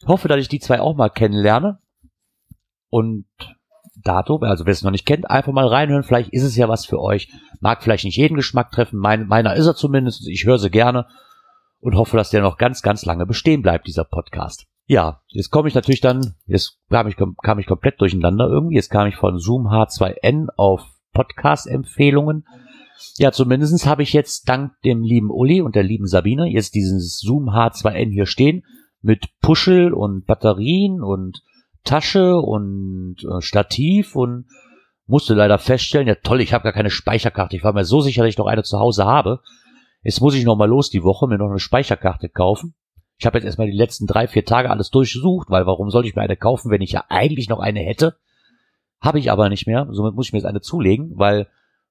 Hoffe, 0.05 0.27
dass 0.27 0.37
ich 0.37 0.49
die 0.49 0.59
zwei 0.59 0.81
auch 0.81 0.97
mal 0.97 1.07
kennenlerne. 1.07 1.79
Und 2.89 3.25
dato, 3.95 4.35
also 4.39 4.65
wer 4.65 4.73
es 4.73 4.81
noch 4.81 4.91
nicht 4.91 5.05
kennt, 5.05 5.29
einfach 5.29 5.53
mal 5.53 5.65
reinhören. 5.65 6.03
Vielleicht 6.03 6.33
ist 6.33 6.43
es 6.43 6.57
ja 6.57 6.67
was 6.67 6.85
für 6.85 6.99
euch. 6.99 7.29
Mag 7.61 7.81
vielleicht 7.81 8.03
nicht 8.03 8.17
jeden 8.17 8.35
Geschmack 8.35 8.69
treffen. 8.69 8.99
Mein, 8.99 9.27
meiner 9.27 9.55
ist 9.55 9.65
er 9.65 9.77
zumindest. 9.77 10.27
Ich 10.27 10.45
höre 10.45 10.59
sie 10.59 10.69
gerne 10.69 11.07
und 11.79 11.95
hoffe, 11.95 12.17
dass 12.17 12.31
der 12.31 12.41
noch 12.41 12.57
ganz, 12.57 12.81
ganz 12.81 13.05
lange 13.05 13.25
bestehen 13.25 13.61
bleibt, 13.61 13.87
dieser 13.87 14.03
Podcast. 14.03 14.65
Ja, 14.85 15.21
jetzt 15.29 15.51
komme 15.51 15.69
ich 15.69 15.73
natürlich 15.73 16.01
dann, 16.01 16.35
jetzt 16.47 16.81
kam 16.89 17.07
ich, 17.07 17.15
kam 17.15 17.59
ich 17.59 17.65
komplett 17.65 18.01
durcheinander 18.01 18.49
irgendwie. 18.49 18.75
Jetzt 18.75 18.89
kam 18.89 19.07
ich 19.07 19.15
von 19.15 19.39
Zoom 19.39 19.67
H2N 19.67 20.47
auf 20.57 20.81
Podcast-Empfehlungen. 21.13 22.45
Ja, 23.17 23.31
zumindestens 23.31 23.85
habe 23.85 24.03
ich 24.03 24.13
jetzt 24.13 24.47
dank 24.49 24.73
dem 24.83 25.03
lieben 25.03 25.29
Uli 25.29 25.61
und 25.61 25.75
der 25.75 25.83
lieben 25.83 26.07
Sabine 26.07 26.47
jetzt 26.47 26.75
dieses 26.75 27.19
Zoom 27.19 27.49
H2N 27.49 28.11
hier 28.11 28.25
stehen 28.25 28.65
mit 29.01 29.27
Puschel 29.41 29.93
und 29.93 30.25
Batterien 30.25 31.01
und 31.01 31.43
Tasche 31.83 32.37
und 32.37 33.17
äh, 33.23 33.41
Stativ 33.41 34.15
und 34.15 34.45
musste 35.07 35.35
leider 35.35 35.59
feststellen, 35.59 36.07
ja 36.07 36.15
toll, 36.15 36.41
ich 36.41 36.53
habe 36.53 36.63
gar 36.63 36.73
keine 36.73 36.89
Speicherkarte. 36.89 37.55
Ich 37.55 37.63
war 37.63 37.73
mir 37.73 37.85
so 37.85 38.01
sicher, 38.01 38.23
dass 38.23 38.29
ich 38.29 38.37
noch 38.37 38.47
eine 38.47 38.63
zu 38.63 38.79
Hause 38.79 39.05
habe. 39.05 39.41
Jetzt 40.01 40.21
muss 40.21 40.33
ich 40.33 40.45
noch 40.45 40.55
mal 40.55 40.67
los 40.67 40.89
die 40.89 41.03
Woche, 41.03 41.27
mir 41.27 41.37
noch 41.37 41.49
eine 41.49 41.59
Speicherkarte 41.59 42.29
kaufen. 42.29 42.73
Ich 43.17 43.25
habe 43.25 43.37
jetzt 43.37 43.45
erstmal 43.45 43.67
die 43.67 43.77
letzten 43.77 44.07
drei, 44.07 44.27
vier 44.27 44.45
Tage 44.45 44.69
alles 44.69 44.89
durchsucht, 44.89 45.49
weil 45.49 45.65
warum 45.65 45.89
sollte 45.89 46.07
ich 46.07 46.15
mir 46.15 46.21
eine 46.21 46.35
kaufen, 46.35 46.71
wenn 46.71 46.81
ich 46.81 46.91
ja 46.91 47.05
eigentlich 47.09 47.47
noch 47.47 47.59
eine 47.59 47.79
hätte? 47.79 48.15
Habe 48.99 49.19
ich 49.19 49.31
aber 49.31 49.49
nicht 49.49 49.67
mehr. 49.67 49.87
Somit 49.91 50.15
muss 50.15 50.27
ich 50.27 50.33
mir 50.33 50.39
jetzt 50.39 50.47
eine 50.47 50.61
zulegen, 50.61 51.11
weil 51.15 51.47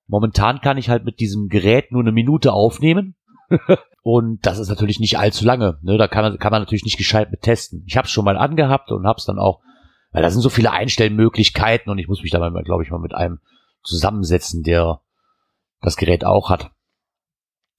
momentan 0.06 0.61
kann 0.61 0.78
ich 0.78 0.88
halt 0.88 1.04
mit 1.04 1.20
diesem 1.20 1.49
Gerät 1.49 1.92
nur 1.92 2.02
eine 2.02 2.12
Minute 2.12 2.52
aufnehmen. 2.52 3.16
und 4.02 4.44
das 4.46 4.58
ist 4.58 4.68
natürlich 4.68 5.00
nicht 5.00 5.18
allzu 5.18 5.44
lange. 5.44 5.78
Ne? 5.82 5.99
Da 5.99 6.08
kann 6.08 6.23
man, 6.23 6.38
kann 6.38 6.50
man 6.50 6.62
natürlich 6.62 6.84
nicht 6.84 6.99
gescheit 6.99 7.30
mit 7.30 7.42
testen. 7.42 7.84
Ich 7.87 7.96
habe 7.96 8.06
es 8.06 8.12
schon 8.12 8.25
mal 8.25 8.37
angehabt 8.37 8.90
und 8.90 9.06
habe 9.06 9.18
es 9.18 9.25
dann 9.25 9.38
auch, 9.38 9.61
weil 10.12 10.23
da 10.23 10.30
sind 10.30 10.42
so 10.42 10.50
viele 10.50 10.73
Einstellmöglichkeiten 10.73 11.90
und 11.90 11.99
ich 11.99 12.08
muss 12.08 12.23
mich 12.23 12.30
da 12.30 12.38
mal, 12.38 12.62
glaube 12.62 12.84
ich, 12.84 12.90
mal 12.90 13.00
mit 13.00 13.14
einem 13.14 13.40
zusammensetzen, 13.82 14.62
der 14.62 15.00
das 15.80 15.96
Gerät 15.96 16.25
auch 16.25 16.50
hat. 16.50 16.70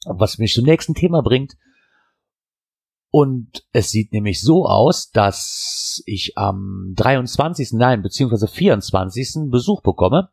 Und 0.05 0.19
was 0.19 0.37
mich 0.37 0.53
zum 0.53 0.65
nächsten 0.65 0.93
Thema 0.93 1.21
bringt, 1.21 1.55
und 3.17 3.63
es 3.71 3.91
sieht 3.91 4.11
nämlich 4.11 4.41
so 4.41 4.65
aus, 4.65 5.09
dass 5.09 6.03
ich 6.05 6.37
am 6.37 6.91
23. 6.97 7.69
nein, 7.71 8.01
beziehungsweise 8.01 8.49
24. 8.49 9.49
Besuch 9.49 9.81
bekomme, 9.81 10.31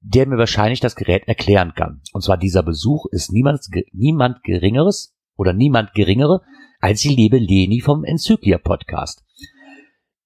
der 0.00 0.26
mir 0.26 0.38
wahrscheinlich 0.38 0.80
das 0.80 0.96
Gerät 0.96 1.26
erklären 1.26 1.72
kann. 1.74 2.02
Und 2.12 2.22
zwar 2.22 2.36
dieser 2.36 2.62
Besuch 2.62 3.06
ist 3.06 3.32
niemand, 3.32 3.66
niemand 3.92 4.42
geringeres 4.42 5.14
oder 5.36 5.52
niemand 5.52 5.94
geringere 5.94 6.42
als 6.80 7.00
die 7.00 7.14
liebe 7.14 7.38
Leni 7.38 7.80
vom 7.80 8.04
Enzyklia 8.04 8.58
Podcast. 8.58 9.24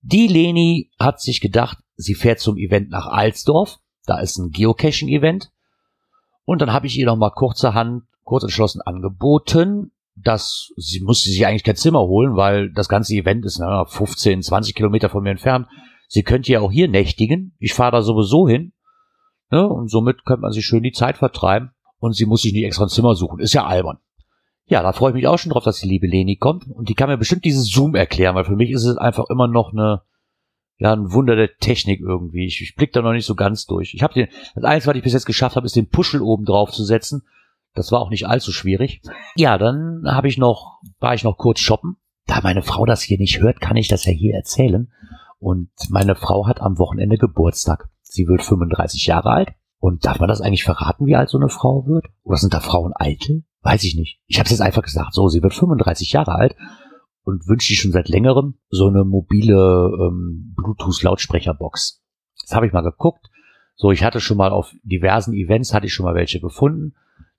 Die 0.03 0.27
Leni 0.27 0.91
hat 0.99 1.21
sich 1.21 1.41
gedacht, 1.41 1.79
sie 1.97 2.15
fährt 2.15 2.41
zum 2.41 2.59
Event 2.59 2.91
nach 2.91 3.07
Alsdorf. 3.07 3.79
Da 4.05 4.19
ist 4.19 4.37
ein 4.39 4.51
Geocaching-Event. 4.51 5.51
Und 6.45 6.61
dann 6.61 6.73
habe 6.73 6.87
ich 6.87 6.99
ihr 6.99 7.07
noch 7.07 7.17
mal 7.17 7.31
kurzerhand, 7.31 8.03
kurz 8.25 8.43
entschlossen 8.43 8.83
angeboten, 8.83 9.93
dass 10.17 10.73
sie 10.77 11.01
musste 11.01 11.31
sich 11.31 11.47
eigentlich 11.47 11.65
kein 11.65 11.77
Zimmer 11.77 12.01
holen, 12.01 12.37
weil 12.37 12.71
das 12.73 12.89
ganze 12.89 13.15
Event 13.15 13.47
ist 13.47 13.59
na, 13.59 13.85
15, 13.85 14.43
20 14.43 14.75
Kilometer 14.75 15.09
von 15.09 15.23
mir 15.23 15.31
entfernt. 15.31 15.69
Sie 16.09 16.23
könnte 16.23 16.53
ja 16.53 16.61
auch 16.61 16.73
hier 16.73 16.89
nächtigen. 16.89 17.55
Ich 17.59 17.73
fahre 17.73 17.93
da 17.93 18.03
sowieso 18.03 18.49
hin. 18.49 18.73
Ne? 19.53 19.69
Und 19.69 19.89
somit 19.89 20.25
könnte 20.25 20.41
man 20.41 20.53
sich 20.53 20.65
schön 20.65 20.83
die 20.83 20.93
Zeit 20.93 21.19
vertreiben. 21.19 21.73
Und 21.99 22.17
sie 22.17 22.27
muss 22.27 22.43
sich 22.43 22.55
nicht 22.55 22.65
extra 22.65 22.87
ein 22.87 22.89
Zimmer 22.89 23.15
suchen. 23.15 23.39
Ist 23.39 23.53
ja 23.53 23.67
albern. 23.67 23.99
Ja, 24.65 24.83
da 24.83 24.93
freue 24.93 25.11
ich 25.11 25.15
mich 25.15 25.27
auch 25.29 25.39
schon 25.39 25.53
drauf, 25.53 25.63
dass 25.63 25.81
die 25.81 25.89
liebe 25.89 26.07
Leni 26.07 26.37
kommt. 26.37 26.67
Und 26.67 26.89
die 26.89 26.95
kann 26.95 27.11
mir 27.11 27.19
bestimmt 27.19 27.45
dieses 27.45 27.71
Zoom 27.71 27.95
erklären, 27.95 28.35
weil 28.35 28.47
für 28.47 28.57
mich 28.57 28.71
ist 28.71 28.85
es 28.85 28.97
einfach 28.97 29.27
immer 29.29 29.47
noch 29.47 29.73
eine, 29.73 30.03
ja, 30.79 30.95
ein 30.95 31.13
Wunder 31.13 31.37
der 31.37 31.55
Technik 31.59 32.01
irgendwie. 32.01 32.47
Ich, 32.47 32.63
ich 32.63 32.75
blick 32.75 32.93
da 32.93 33.03
noch 33.03 33.13
nicht 33.13 33.27
so 33.27 33.35
ganz 33.35 33.67
durch. 33.67 33.93
Ich 33.95 34.03
habe 34.03 34.15
den, 34.15 34.29
das 34.55 34.65
Einzige, 34.65 34.91
was 34.91 34.97
ich 34.97 35.03
bis 35.05 35.13
jetzt 35.13 35.27
geschafft 35.27 35.55
habe, 35.55 35.67
ist 35.67 35.77
den 35.77 35.91
Puschel 35.91 36.23
oben 36.23 36.47
drauf 36.47 36.73
zu 36.73 36.83
setzen. 36.83 37.23
Das 37.75 37.93
war 37.93 38.01
auch 38.01 38.11
nicht 38.11 38.27
allzu 38.27 38.53
schwierig. 38.53 39.03
Ja, 39.37 39.59
dann 39.59 40.03
habe 40.07 40.29
ich 40.29 40.39
noch, 40.39 40.81
war 40.99 41.15
ich 41.15 41.25
noch 41.25 41.37
kurz 41.37 41.61
shoppen. 41.61 41.99
Da 42.27 42.41
meine 42.43 42.63
Frau 42.63 42.87
das 42.87 43.03
hier 43.03 43.19
nicht 43.19 43.41
hört, 43.41 43.61
kann 43.61 43.77
ich 43.77 43.89
das 43.89 44.07
ja 44.07 44.13
hier 44.13 44.35
erzählen. 44.35 44.91
Und 45.39 45.71
meine 45.91 46.15
Frau 46.15 46.47
hat 46.47 46.61
am 46.63 46.79
Wochenende 46.79 47.19
Geburtstag. 47.19 47.92
Sie 48.13 48.27
wird 48.27 48.43
35 48.43 49.07
Jahre 49.07 49.31
alt. 49.31 49.49
Und 49.79 50.05
darf 50.05 50.21
man 50.21 50.29
das 50.29 50.41
eigentlich 50.41 50.65
verraten, 50.65 51.07
wie 51.07 51.17
alt 51.17 51.29
so 51.29 51.39
eine 51.39 51.49
Frau 51.49 51.87
wird? 51.87 52.07
Oder 52.23 52.37
sind 52.37 52.55
da 52.55 52.61
Frauen 52.61 52.93
eitel? 52.95 53.43
Weiß 53.63 53.83
ich 53.85 53.97
nicht. 53.97 54.21
Ich 54.27 54.39
habe 54.39 54.45
es 54.45 54.53
jetzt 54.53 54.61
einfach 54.61 54.83
gesagt. 54.83 55.15
So, 55.15 55.29
sie 55.29 55.43
wird 55.43 55.55
35 55.55 56.13
Jahre 56.13 56.35
alt 56.35 56.55
und 57.25 57.49
wünscht 57.49 57.69
sich 57.69 57.81
schon 57.81 57.91
seit 57.91 58.09
längerem 58.09 58.59
so 58.69 58.89
eine 58.89 59.05
mobile 59.05 59.91
ähm, 60.01 60.55
Bluetooth-Lautsprecherbox. 60.57 62.03
Das 62.43 62.55
habe 62.55 62.67
ich 62.67 62.73
mal 62.73 62.83
geguckt. 62.83 63.27
So, 63.75 63.91
ich 63.91 64.05
hatte 64.05 64.21
schon 64.21 64.37
mal 64.37 64.51
auf 64.51 64.73
diversen 64.83 65.35
Events 65.35 65.73
hatte 65.73 65.87
ich 65.87 65.95
schon 65.95 66.05
mal 66.05 66.15
welche 66.15 66.41
gefunden. 66.41 66.95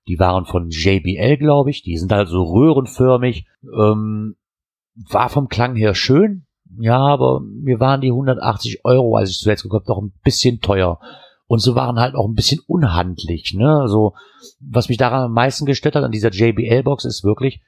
Die 0.08 0.18
waren 0.18 0.44
von 0.44 0.68
JBL, 0.68 1.38
glaube 1.38 1.70
ich. 1.70 1.82
Die 1.82 1.96
sind 1.96 2.12
halt 2.12 2.28
so 2.28 2.42
röhrenförmig. 2.42 3.46
Ähm, 3.62 4.36
war 4.94 5.28
vom 5.28 5.48
Klang 5.48 5.76
her 5.76 5.94
schön. 5.94 6.46
Ja, 6.78 6.98
aber 6.98 7.40
mir 7.40 7.80
waren 7.80 8.00
die 8.00 8.10
180 8.10 8.84
Euro, 8.84 9.16
als 9.16 9.30
ich 9.30 9.38
zuletzt 9.38 9.62
gekommen 9.62 9.84
doch 9.86 10.02
ein 10.02 10.12
bisschen 10.22 10.60
teuer. 10.60 10.98
Und 11.46 11.60
so 11.60 11.74
waren 11.74 11.98
halt 11.98 12.14
auch 12.14 12.26
ein 12.26 12.34
bisschen 12.34 12.60
unhandlich. 12.66 13.54
Ne? 13.54 13.80
Also, 13.80 14.14
was 14.60 14.88
mich 14.88 14.98
daran 14.98 15.24
am 15.24 15.32
meisten 15.32 15.66
gestört 15.66 15.94
hat 15.94 16.04
an 16.04 16.10
dieser 16.10 16.30
JBL-Box 16.30 17.04
ist 17.04 17.22
wirklich, 17.22 17.62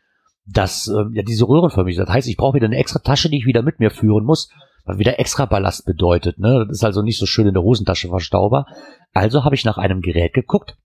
dass 0.46 0.88
ähm, 0.88 1.12
ja 1.12 1.22
diese 1.22 1.46
röhrenförmig 1.46 1.96
Das 1.96 2.08
heißt, 2.08 2.28
ich 2.28 2.36
brauche 2.36 2.54
wieder 2.54 2.66
eine 2.66 2.78
extra 2.78 3.00
Tasche, 3.00 3.28
die 3.28 3.38
ich 3.38 3.46
wieder 3.46 3.62
mit 3.62 3.80
mir 3.80 3.90
führen 3.90 4.24
muss, 4.24 4.50
was 4.84 4.98
wieder 4.98 5.18
extra 5.18 5.44
Ballast 5.44 5.84
bedeutet. 5.84 6.38
Ne? 6.38 6.64
Das 6.66 6.78
ist 6.78 6.84
also 6.84 7.02
nicht 7.02 7.18
so 7.18 7.26
schön 7.26 7.46
in 7.46 7.54
der 7.54 7.62
Hosentasche 7.62 8.08
verstaubar. 8.08 8.66
Also 9.12 9.44
habe 9.44 9.54
ich 9.54 9.64
nach 9.64 9.76
einem 9.76 10.00
Gerät 10.00 10.32
geguckt, 10.32 10.76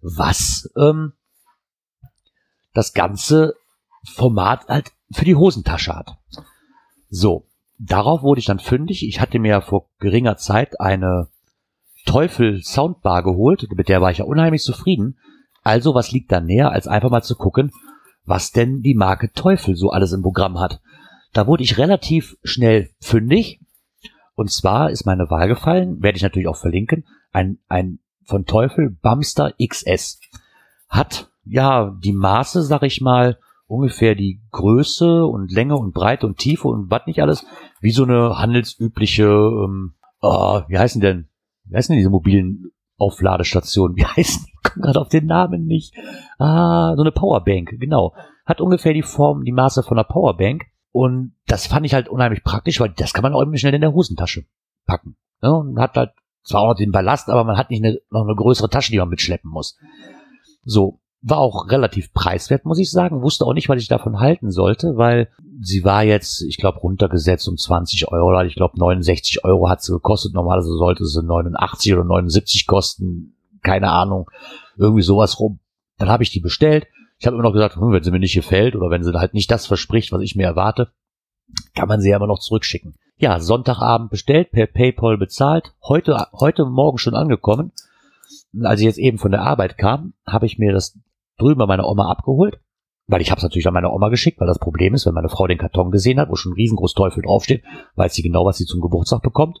was 0.00 0.70
ähm, 0.76 1.14
das 2.74 2.92
ganze 2.92 3.54
Format 4.04 4.68
halt 4.68 4.92
für 5.12 5.24
die 5.24 5.36
Hosentasche 5.36 5.94
hat. 5.94 6.16
So, 7.14 7.46
darauf 7.78 8.22
wurde 8.22 8.38
ich 8.38 8.46
dann 8.46 8.58
fündig. 8.58 9.06
Ich 9.06 9.20
hatte 9.20 9.38
mir 9.38 9.60
vor 9.60 9.90
geringer 9.98 10.38
Zeit 10.38 10.80
eine 10.80 11.28
Teufel 12.06 12.62
Soundbar 12.62 13.22
geholt, 13.22 13.68
mit 13.76 13.90
der 13.90 14.00
war 14.00 14.10
ich 14.10 14.18
ja 14.18 14.24
unheimlich 14.24 14.62
zufrieden. 14.62 15.18
Also, 15.62 15.94
was 15.94 16.10
liegt 16.10 16.32
da 16.32 16.40
näher, 16.40 16.72
als 16.72 16.88
einfach 16.88 17.10
mal 17.10 17.22
zu 17.22 17.36
gucken, 17.36 17.70
was 18.24 18.50
denn 18.50 18.80
die 18.80 18.94
Marke 18.94 19.30
Teufel 19.30 19.76
so 19.76 19.90
alles 19.90 20.12
im 20.12 20.22
Programm 20.22 20.58
hat. 20.58 20.80
Da 21.34 21.46
wurde 21.46 21.64
ich 21.64 21.76
relativ 21.76 22.38
schnell 22.44 22.88
fündig. 22.98 23.60
Und 24.34 24.50
zwar 24.50 24.88
ist 24.88 25.04
meine 25.04 25.28
Wahl 25.28 25.48
gefallen, 25.48 26.02
werde 26.02 26.16
ich 26.16 26.22
natürlich 26.22 26.48
auch 26.48 26.56
verlinken, 26.56 27.04
ein, 27.30 27.58
ein 27.68 27.98
von 28.24 28.46
Teufel 28.46 28.88
Bumster 28.88 29.52
XS. 29.62 30.18
Hat 30.88 31.30
ja 31.44 31.94
die 32.02 32.14
Maße, 32.14 32.62
sag 32.62 32.84
ich 32.84 33.02
mal, 33.02 33.36
ungefähr 33.72 34.14
die 34.14 34.42
Größe 34.50 35.24
und 35.24 35.50
Länge 35.50 35.76
und 35.76 35.94
Breite 35.94 36.26
und 36.26 36.36
Tiefe 36.36 36.68
und 36.68 36.90
was 36.90 37.06
nicht 37.06 37.22
alles, 37.22 37.46
wie 37.80 37.90
so 37.90 38.04
eine 38.04 38.38
handelsübliche, 38.38 39.24
ähm, 39.24 39.94
oh, 40.20 40.60
wie 40.68 40.78
heißen 40.78 41.00
denn, 41.00 41.28
wie 41.64 41.76
heißen 41.76 41.92
denn 41.92 41.98
diese 41.98 42.10
mobilen 42.10 42.70
Aufladestationen? 42.98 43.96
Wie 43.96 44.04
heißen? 44.16 44.46
Ich 44.46 44.70
komme 44.70 44.84
gerade 44.84 45.00
auf 45.00 45.08
den 45.08 45.26
Namen 45.26 45.64
nicht. 45.64 45.94
Ah, 46.38 46.94
so 46.96 47.02
eine 47.02 47.12
Powerbank, 47.12 47.70
genau. 47.80 48.14
Hat 48.44 48.60
ungefähr 48.60 48.92
die 48.92 49.02
Form, 49.02 49.44
die 49.44 49.52
Maße 49.52 49.82
von 49.82 49.98
einer 49.98 50.04
Powerbank. 50.04 50.64
Und 50.90 51.34
das 51.46 51.66
fand 51.66 51.86
ich 51.86 51.94
halt 51.94 52.08
unheimlich 52.10 52.44
praktisch, 52.44 52.78
weil 52.78 52.90
das 52.90 53.14
kann 53.14 53.22
man 53.22 53.32
auch 53.32 53.40
immer 53.40 53.56
schnell 53.56 53.74
in 53.74 53.80
der 53.80 53.94
Hosentasche 53.94 54.44
packen. 54.84 55.16
Ja, 55.40 55.50
und 55.50 55.80
hat 55.80 55.96
halt 55.96 56.12
zwar 56.44 56.60
auch 56.60 56.68
noch 56.68 56.76
den 56.76 56.92
Ballast, 56.92 57.30
aber 57.30 57.44
man 57.44 57.56
hat 57.56 57.70
nicht 57.70 57.82
eine, 57.82 57.98
noch 58.10 58.24
eine 58.24 58.36
größere 58.36 58.68
Tasche, 58.68 58.92
die 58.92 58.98
man 58.98 59.08
mitschleppen 59.08 59.50
muss. 59.50 59.78
So, 60.64 61.00
war 61.22 61.38
auch 61.38 61.70
relativ 61.70 62.12
preiswert, 62.12 62.64
muss 62.64 62.78
ich 62.78 62.90
sagen. 62.90 63.22
Wusste 63.22 63.44
auch 63.44 63.54
nicht, 63.54 63.68
was 63.68 63.80
ich 63.80 63.88
davon 63.88 64.20
halten 64.20 64.50
sollte, 64.50 64.96
weil 64.96 65.28
sie 65.60 65.84
war 65.84 66.02
jetzt, 66.02 66.42
ich 66.42 66.56
glaube, 66.56 66.80
runtergesetzt 66.80 67.48
um 67.48 67.56
20 67.56 68.08
Euro. 68.08 68.40
Ich 68.42 68.56
glaube, 68.56 68.78
69 68.78 69.44
Euro 69.44 69.68
hat 69.68 69.82
sie 69.82 69.92
gekostet. 69.92 70.34
Normalerweise 70.34 70.76
sollte 70.76 71.06
sie 71.06 71.22
89 71.22 71.94
oder 71.94 72.04
79 72.04 72.66
kosten. 72.66 73.36
Keine 73.62 73.90
Ahnung. 73.90 74.28
Irgendwie 74.76 75.02
sowas 75.02 75.38
rum. 75.38 75.60
Dann 75.98 76.08
habe 76.08 76.24
ich 76.24 76.30
die 76.30 76.40
bestellt. 76.40 76.86
Ich 77.18 77.26
habe 77.26 77.36
immer 77.36 77.44
noch 77.44 77.52
gesagt, 77.52 77.76
hm, 77.76 77.92
wenn 77.92 78.02
sie 78.02 78.10
mir 78.10 78.18
nicht 78.18 78.34
gefällt 78.34 78.74
oder 78.74 78.90
wenn 78.90 79.04
sie 79.04 79.12
halt 79.12 79.34
nicht 79.34 79.50
das 79.50 79.66
verspricht, 79.66 80.10
was 80.10 80.22
ich 80.22 80.34
mir 80.34 80.46
erwarte, 80.46 80.90
kann 81.74 81.88
man 81.88 82.00
sie 82.00 82.10
ja 82.10 82.16
immer 82.16 82.26
noch 82.26 82.40
zurückschicken 82.40 82.94
ja, 83.22 83.38
Sonntagabend 83.38 84.10
bestellt, 84.10 84.50
per 84.50 84.66
PayPal 84.66 85.16
bezahlt, 85.16 85.72
heute, 85.84 86.26
heute 86.32 86.64
Morgen 86.64 86.98
schon 86.98 87.14
angekommen. 87.14 87.70
als 88.64 88.80
ich 88.80 88.86
jetzt 88.86 88.98
eben 88.98 89.18
von 89.18 89.30
der 89.30 89.42
Arbeit 89.42 89.78
kam, 89.78 90.12
habe 90.26 90.46
ich 90.46 90.58
mir 90.58 90.72
das 90.72 90.98
drüben 91.38 91.58
bei 91.58 91.66
meiner 91.66 91.88
Oma 91.88 92.10
abgeholt, 92.10 92.60
weil 93.06 93.20
ich 93.20 93.30
habe 93.30 93.38
es 93.38 93.42
natürlich 93.42 93.66
an 93.66 93.74
meine 93.74 93.90
Oma 93.90 94.08
geschickt, 94.08 94.40
weil 94.40 94.46
das 94.46 94.58
Problem 94.58 94.94
ist, 94.94 95.06
wenn 95.06 95.14
meine 95.14 95.28
Frau 95.28 95.46
den 95.46 95.58
Karton 95.58 95.90
gesehen 95.90 96.18
hat, 96.20 96.28
wo 96.28 96.36
schon 96.36 96.52
ein 96.52 96.56
riesengroß 96.56 96.94
Teufel 96.94 97.22
draufsteht, 97.22 97.64
weiß 97.96 98.14
sie 98.14 98.22
genau, 98.22 98.44
was 98.44 98.56
sie 98.56 98.66
zum 98.66 98.80
Geburtstag 98.80 99.22
bekommt. 99.22 99.60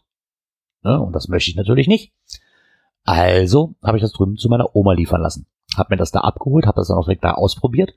Ne? 0.82 1.00
Und 1.00 1.12
das 1.12 1.28
möchte 1.28 1.50
ich 1.50 1.56
natürlich 1.56 1.88
nicht. 1.88 2.12
Also 3.04 3.74
habe 3.82 3.96
ich 3.96 4.02
das 4.02 4.12
drüben 4.12 4.36
zu 4.36 4.48
meiner 4.48 4.74
Oma 4.76 4.92
liefern 4.92 5.20
lassen. 5.20 5.46
Hab 5.76 5.90
mir 5.90 5.96
das 5.96 6.12
da 6.12 6.20
abgeholt, 6.20 6.66
habe 6.66 6.76
das 6.76 6.88
dann 6.88 6.98
auch 6.98 7.04
direkt 7.04 7.24
da 7.24 7.32
ausprobiert 7.32 7.94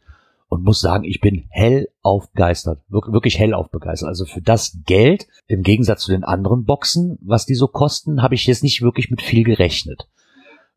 und 0.47 0.63
muss 0.63 0.79
sagen, 0.79 1.03
ich 1.03 1.21
bin 1.21 1.45
hell 1.49 1.89
aufbegeistert. 2.01 2.81
Wir 2.87 3.01
wirklich 3.11 3.37
hell 3.39 3.53
aufbegeistert. 3.53 4.07
Also 4.07 4.25
für 4.25 4.41
das 4.41 4.79
Geld, 4.85 5.27
im 5.47 5.63
Gegensatz 5.63 6.03
zu 6.03 6.11
den 6.11 6.23
anderen 6.23 6.65
Boxen, 6.65 7.17
was 7.21 7.45
die 7.45 7.55
so 7.55 7.67
kosten, 7.67 8.21
habe 8.21 8.35
ich 8.35 8.45
jetzt 8.47 8.63
nicht 8.63 8.81
wirklich 8.81 9.09
mit 9.09 9.21
viel 9.21 9.43
gerechnet. 9.43 10.07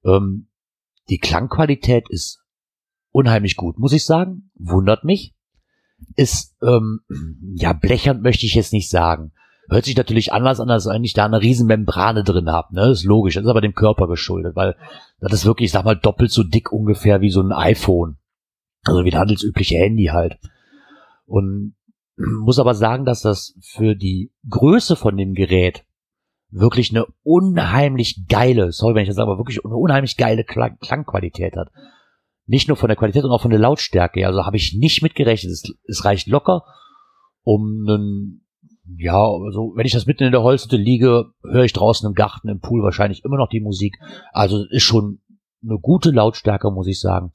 Ähm, 0.04 0.48
die 1.08 1.18
Klangqualität 1.18 2.08
ist 2.08 2.42
unheimlich 3.10 3.56
gut, 3.56 3.78
muss 3.78 3.92
ich 3.92 4.04
sagen. 4.04 4.50
Wundert 4.54 5.04
mich. 5.04 5.34
Ist, 6.14 6.56
ähm, 6.62 7.00
ja, 7.56 7.72
blechernd 7.72 8.22
möchte 8.22 8.46
ich 8.46 8.54
jetzt 8.54 8.72
nicht 8.72 8.90
sagen. 8.90 9.32
Hört 9.68 9.84
sich 9.84 9.96
natürlich 9.96 10.32
anders 10.32 10.60
an, 10.60 10.70
als 10.70 10.86
wenn 10.86 11.04
ich 11.04 11.12
da 11.12 11.26
eine 11.26 11.42
riesen 11.42 11.66
Membrane 11.66 12.24
drin 12.24 12.50
habe. 12.50 12.74
Ne? 12.74 12.90
ist 12.90 13.04
logisch. 13.04 13.34
Das 13.34 13.44
ist 13.44 13.50
aber 13.50 13.60
dem 13.60 13.74
Körper 13.74 14.08
geschuldet, 14.08 14.56
weil 14.56 14.76
das 15.20 15.32
ist 15.32 15.44
wirklich, 15.44 15.66
ich 15.66 15.72
sag 15.72 15.84
mal, 15.84 15.96
doppelt 15.96 16.30
so 16.30 16.42
dick 16.42 16.72
ungefähr 16.72 17.20
wie 17.20 17.30
so 17.30 17.42
ein 17.42 17.52
iPhone. 17.52 18.16
Also 18.84 19.04
wie 19.04 19.10
das 19.10 19.20
handelsübliche 19.20 19.76
Handy 19.76 20.06
halt. 20.06 20.38
Und 21.26 21.74
muss 22.16 22.58
aber 22.58 22.74
sagen, 22.74 23.04
dass 23.04 23.20
das 23.20 23.54
für 23.60 23.94
die 23.94 24.32
Größe 24.48 24.96
von 24.96 25.16
dem 25.16 25.34
Gerät 25.34 25.84
wirklich 26.50 26.90
eine 26.90 27.06
unheimlich 27.22 28.26
geile, 28.28 28.72
sorry, 28.72 28.94
wenn 28.94 29.02
ich 29.02 29.08
das 29.08 29.16
sage, 29.16 29.30
aber 29.30 29.38
wirklich 29.38 29.64
eine 29.64 29.76
unheimlich 29.76 30.16
geile 30.16 30.44
Klang 30.44 30.78
Klangqualität 30.78 31.56
hat. 31.56 31.70
Nicht 32.48 32.66
nur 32.66 32.76
von 32.76 32.88
der 32.88 32.96
Qualität, 32.96 33.22
sondern 33.22 33.36
auch 33.36 33.42
von 33.42 33.52
der 33.52 33.60
Lautstärke. 33.60 34.26
Also 34.26 34.44
habe 34.44 34.56
ich 34.56 34.74
nicht 34.74 35.02
mitgerechnet. 35.02 35.52
Es, 35.52 35.72
es 35.86 36.04
reicht 36.04 36.26
locker, 36.26 36.64
um 37.44 37.84
einen, 37.86 38.46
ja, 38.96 39.22
also 39.22 39.72
wenn 39.76 39.86
ich 39.86 39.92
das 39.92 40.06
mitten 40.06 40.24
in 40.24 40.32
der 40.32 40.42
Holzhütte 40.42 40.76
liege, 40.76 41.26
höre 41.44 41.64
ich 41.64 41.72
draußen 41.72 42.08
im 42.08 42.14
Garten, 42.14 42.48
im 42.48 42.60
Pool 42.60 42.82
wahrscheinlich 42.82 43.24
immer 43.24 43.36
noch 43.36 43.48
die 43.48 43.60
Musik. 43.60 43.98
Also 44.32 44.64
ist 44.70 44.82
schon 44.82 45.20
eine 45.62 45.78
gute 45.78 46.10
Lautstärke, 46.10 46.70
muss 46.72 46.88
ich 46.88 46.98
sagen. 46.98 47.32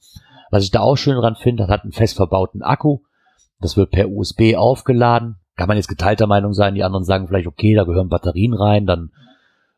Was 0.50 0.64
ich 0.64 0.70
da 0.70 0.80
auch 0.80 0.96
schön 0.96 1.16
dran 1.16 1.36
finde, 1.36 1.62
das 1.62 1.70
hat 1.70 1.84
einen 1.84 1.92
fest 1.92 2.16
verbauten 2.16 2.62
Akku. 2.62 2.98
Das 3.60 3.76
wird 3.76 3.92
per 3.92 4.10
USB 4.10 4.56
aufgeladen 4.56 5.36
kann 5.56 5.68
man 5.68 5.76
jetzt 5.76 5.88
geteilter 5.88 6.26
Meinung 6.26 6.52
sein. 6.52 6.74
Die 6.74 6.84
anderen 6.84 7.04
sagen 7.04 7.28
vielleicht, 7.28 7.46
okay, 7.46 7.74
da 7.74 7.84
gehören 7.84 8.08
Batterien 8.08 8.54
rein, 8.54 8.86
dann 8.86 9.10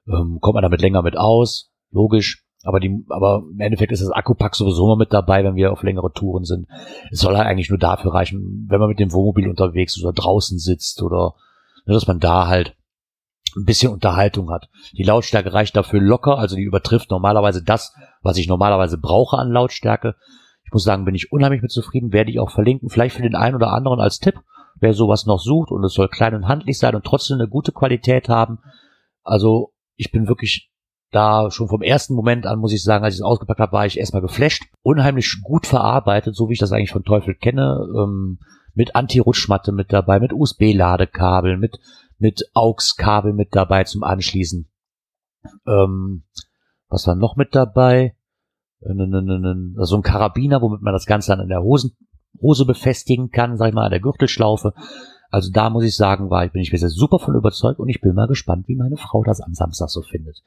ähm, 0.09 0.39
kommt 0.41 0.55
man 0.55 0.63
damit 0.63 0.81
länger 0.81 1.03
mit 1.03 1.17
aus. 1.17 1.73
Logisch. 1.91 2.46
Aber, 2.67 2.81
die, 2.81 3.05
aber 3.09 3.45
im 3.51 3.61
Endeffekt 3.61 3.93
ist 3.93 4.03
das 4.03 4.11
Akkupack 4.11 4.57
sowieso 4.57 4.85
immer 4.87 4.97
mit 4.97 5.13
dabei, 5.13 5.45
wenn 5.45 5.55
wir 5.55 5.73
auf 5.73 5.83
längere 5.83 6.13
Touren 6.13 6.45
sind. 6.45 6.67
Es 7.11 7.21
soll 7.21 7.37
halt 7.37 7.47
eigentlich 7.47 7.71
nur 7.71 7.79
dafür 7.79 8.13
reichen, 8.13 8.67
wenn 8.69 8.81
man 8.81 8.89
mit 8.89 8.99
dem 8.99 9.13
Wohnmobil 9.13 9.49
unterwegs 9.49 10.03
oder 10.03 10.13
draußen 10.13 10.59
sitzt 10.59 11.03
oder 11.03 11.35
ne, 11.87 11.95
dass 11.95 12.07
man 12.07 12.19
da 12.19 12.49
halt 12.49 12.77
ein 13.57 13.65
bisschen 13.65 13.93
Unterhaltung 13.93 14.51
hat. 14.51 14.69
Die 14.93 15.05
Lautstärke 15.05 15.53
reicht 15.53 15.77
dafür 15.77 16.01
locker, 16.01 16.39
also 16.39 16.57
die 16.57 16.63
übertrifft 16.63 17.11
normalerweise 17.11 17.63
das, 17.63 17.95
was 18.23 18.37
ich 18.37 18.49
normalerweise 18.49 18.99
brauche 18.99 19.39
an 19.39 19.51
Lautstärke. 19.51 20.17
Ich 20.65 20.73
muss 20.73 20.83
sagen, 20.83 21.05
bin 21.05 21.15
ich 21.15 21.33
unheimlich 21.33 21.63
mit 21.63 21.71
zufrieden, 21.71 22.13
werde 22.13 22.31
ich 22.31 22.41
auch 22.41 22.51
verlinken, 22.51 22.91
vielleicht 22.91 23.15
für 23.15 23.23
den 23.23 23.37
einen 23.37 23.55
oder 23.55 23.73
anderen 23.73 24.01
als 24.01 24.19
Tipp 24.19 24.43
wer 24.81 24.95
sowas 24.95 25.27
noch 25.27 25.41
sucht 25.41 25.71
und 25.71 25.85
es 25.85 25.95
soll 25.95 26.09
klein 26.09 26.35
und 26.35 26.49
handlich 26.49 26.79
sein 26.79 26.95
und 26.95 27.05
trotzdem 27.05 27.39
eine 27.39 27.49
gute 27.49 27.73
Qualität 27.73 28.29
haben. 28.29 28.59
Also 29.23 29.73
ich 29.97 30.13
bin 30.13 30.29
wirklich 30.29 30.71
da 31.11 31.51
schon 31.51 31.69
vom 31.69 31.83
ersten 31.83 32.15
Moment 32.15 32.47
an, 32.47 32.59
muss 32.59 32.73
ich 32.73 32.83
sagen, 32.83 33.05
als 33.05 33.15
ich 33.15 33.21
es 33.21 33.25
ausgepackt 33.25 33.61
habe, 33.61 33.73
war 33.73 33.87
ich 33.87 33.99
erstmal 33.99 34.23
geflasht. 34.23 34.65
Unheimlich 34.83 35.41
gut 35.43 35.67
verarbeitet, 35.67 36.35
so 36.35 36.49
wie 36.49 36.55
ich 36.55 36.59
das 36.59 36.73
eigentlich 36.73 36.93
von 36.93 37.05
Teufel 37.05 37.35
kenne. 37.35 37.87
Ähm, 37.97 38.39
mit 38.75 38.95
Anti-Rutschmatte 38.95 39.73
mit 39.73 39.93
dabei, 39.93 40.21
mit 40.21 40.33
USB-Ladekabel, 40.33 41.57
mit, 41.57 41.79
mit 42.19 42.51
AUX-Kabel 42.55 43.33
mit 43.33 43.55
dabei 43.55 43.85
zum 43.85 44.03
Anschließen. 44.03 44.69
Ähm, 45.67 46.25
was 46.89 47.07
war 47.07 47.15
noch 47.15 47.37
mit 47.37 47.55
dabei? 47.55 48.17
Äh, 48.81 48.93
so 49.77 49.97
ein 49.97 50.03
Karabiner, 50.03 50.61
womit 50.61 50.83
man 50.83 50.93
das 50.93 51.07
Ganze 51.07 51.33
dann 51.33 51.41
in 51.41 51.49
der 51.49 51.63
Hosen, 51.63 51.97
Hose 52.41 52.67
befestigen 52.67 53.31
kann, 53.31 53.57
sag 53.57 53.69
ich 53.69 53.75
mal, 53.75 53.85
an 53.85 53.91
der 53.91 54.01
Gürtelschlaufe. 54.01 54.75
Also 55.31 55.51
da 55.51 55.71
muss 55.71 55.85
ich 55.85 55.97
sagen, 55.97 56.31
war, 56.31 56.47
bin 56.49 56.61
ich 56.61 56.73
mir 56.73 56.79
super 56.79 57.19
von 57.19 57.35
überzeugt 57.35 57.81
und 57.81 57.89
ich 57.89 58.01
bin 58.01 58.15
mal 58.15 58.29
gespannt, 58.29 58.69
wie 58.69 58.77
meine 58.77 58.97
Frau 58.97 59.23
das 59.25 59.41
am 59.41 59.55
Samstag 59.55 59.89
so 59.89 60.03
findet. 60.03 60.43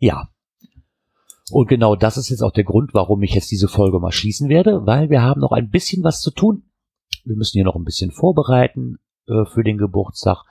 Ja. 0.00 0.28
Und 1.52 1.68
genau 1.68 1.94
das 1.94 2.16
ist 2.16 2.30
jetzt 2.30 2.42
auch 2.42 2.52
der 2.52 2.64
Grund, 2.64 2.94
warum 2.94 3.22
ich 3.22 3.34
jetzt 3.34 3.50
diese 3.50 3.68
Folge 3.68 4.00
mal 4.00 4.12
schließen 4.12 4.48
werde, 4.48 4.86
weil 4.86 5.10
wir 5.10 5.22
haben 5.22 5.40
noch 5.40 5.52
ein 5.52 5.70
bisschen 5.70 6.02
was 6.02 6.20
zu 6.20 6.30
tun. 6.30 6.64
Wir 7.24 7.36
müssen 7.36 7.58
hier 7.58 7.64
noch 7.64 7.76
ein 7.76 7.84
bisschen 7.84 8.10
vorbereiten 8.10 8.98
äh, 9.26 9.44
für 9.44 9.62
den 9.62 9.78
Geburtstag. 9.78 10.44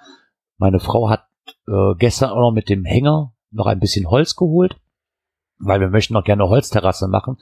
Meine 0.57 0.79
Frau 0.79 1.09
hat 1.09 1.25
äh, 1.67 1.95
gestern 1.97 2.29
auch 2.29 2.41
noch 2.41 2.51
mit 2.51 2.69
dem 2.69 2.85
Hänger 2.85 3.33
noch 3.49 3.65
ein 3.65 3.79
bisschen 3.79 4.09
Holz 4.09 4.35
geholt, 4.35 4.77
weil 5.57 5.79
wir 5.79 5.89
möchten 5.89 6.13
noch 6.13 6.23
gerne 6.23 6.47
Holzterrasse 6.47 7.07
machen. 7.07 7.37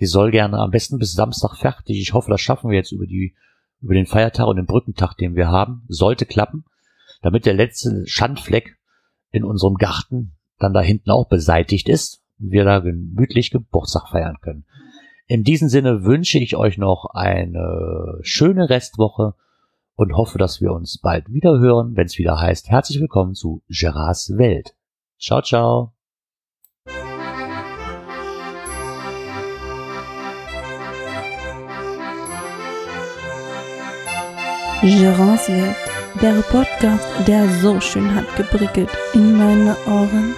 Die 0.00 0.06
soll 0.06 0.30
gerne 0.30 0.58
am 0.58 0.70
besten 0.70 0.98
bis 0.98 1.12
Samstag 1.12 1.56
fertig. 1.56 2.00
Ich 2.00 2.14
hoffe, 2.14 2.30
das 2.30 2.40
schaffen 2.40 2.70
wir 2.70 2.76
jetzt 2.76 2.92
über 2.92 3.06
die, 3.06 3.36
über 3.80 3.94
den 3.94 4.06
Feiertag 4.06 4.48
und 4.48 4.56
den 4.56 4.66
Brückentag, 4.66 5.14
den 5.16 5.36
wir 5.36 5.48
haben. 5.48 5.84
Sollte 5.88 6.26
klappen, 6.26 6.64
damit 7.20 7.46
der 7.46 7.54
letzte 7.54 8.04
Schandfleck 8.06 8.78
in 9.30 9.44
unserem 9.44 9.74
Garten 9.74 10.34
dann 10.62 10.72
da 10.72 10.80
hinten 10.80 11.10
auch 11.10 11.28
beseitigt 11.28 11.88
ist 11.88 12.22
und 12.38 12.50
wir 12.50 12.64
da 12.64 12.78
gemütlich 12.78 13.50
Geburtstag 13.50 14.08
feiern 14.08 14.38
können. 14.40 14.64
In 15.26 15.44
diesem 15.44 15.68
Sinne 15.68 16.04
wünsche 16.04 16.38
ich 16.38 16.56
euch 16.56 16.78
noch 16.78 17.06
eine 17.14 18.18
schöne 18.22 18.68
Restwoche 18.68 19.34
und 19.96 20.14
hoffe, 20.14 20.38
dass 20.38 20.60
wir 20.60 20.72
uns 20.72 20.98
bald 20.98 21.32
wieder 21.32 21.58
hören, 21.58 21.96
wenn 21.96 22.06
es 22.06 22.18
wieder 22.18 22.40
heißt, 22.40 22.68
herzlich 22.68 23.00
willkommen 23.00 23.34
zu 23.34 23.62
Gerards 23.68 24.36
Welt. 24.36 24.74
Ciao, 25.18 25.42
ciao. 25.42 25.92
Gérance 34.82 35.48
Welt, 35.48 35.76
der 36.20 36.42
Podcast, 36.50 37.06
der 37.28 37.48
so 37.60 37.80
schön 37.80 38.12
hat 38.12 38.34
geprickelt 38.34 38.90
in 39.14 39.38
meine 39.38 39.76
Ohren. 39.86 40.34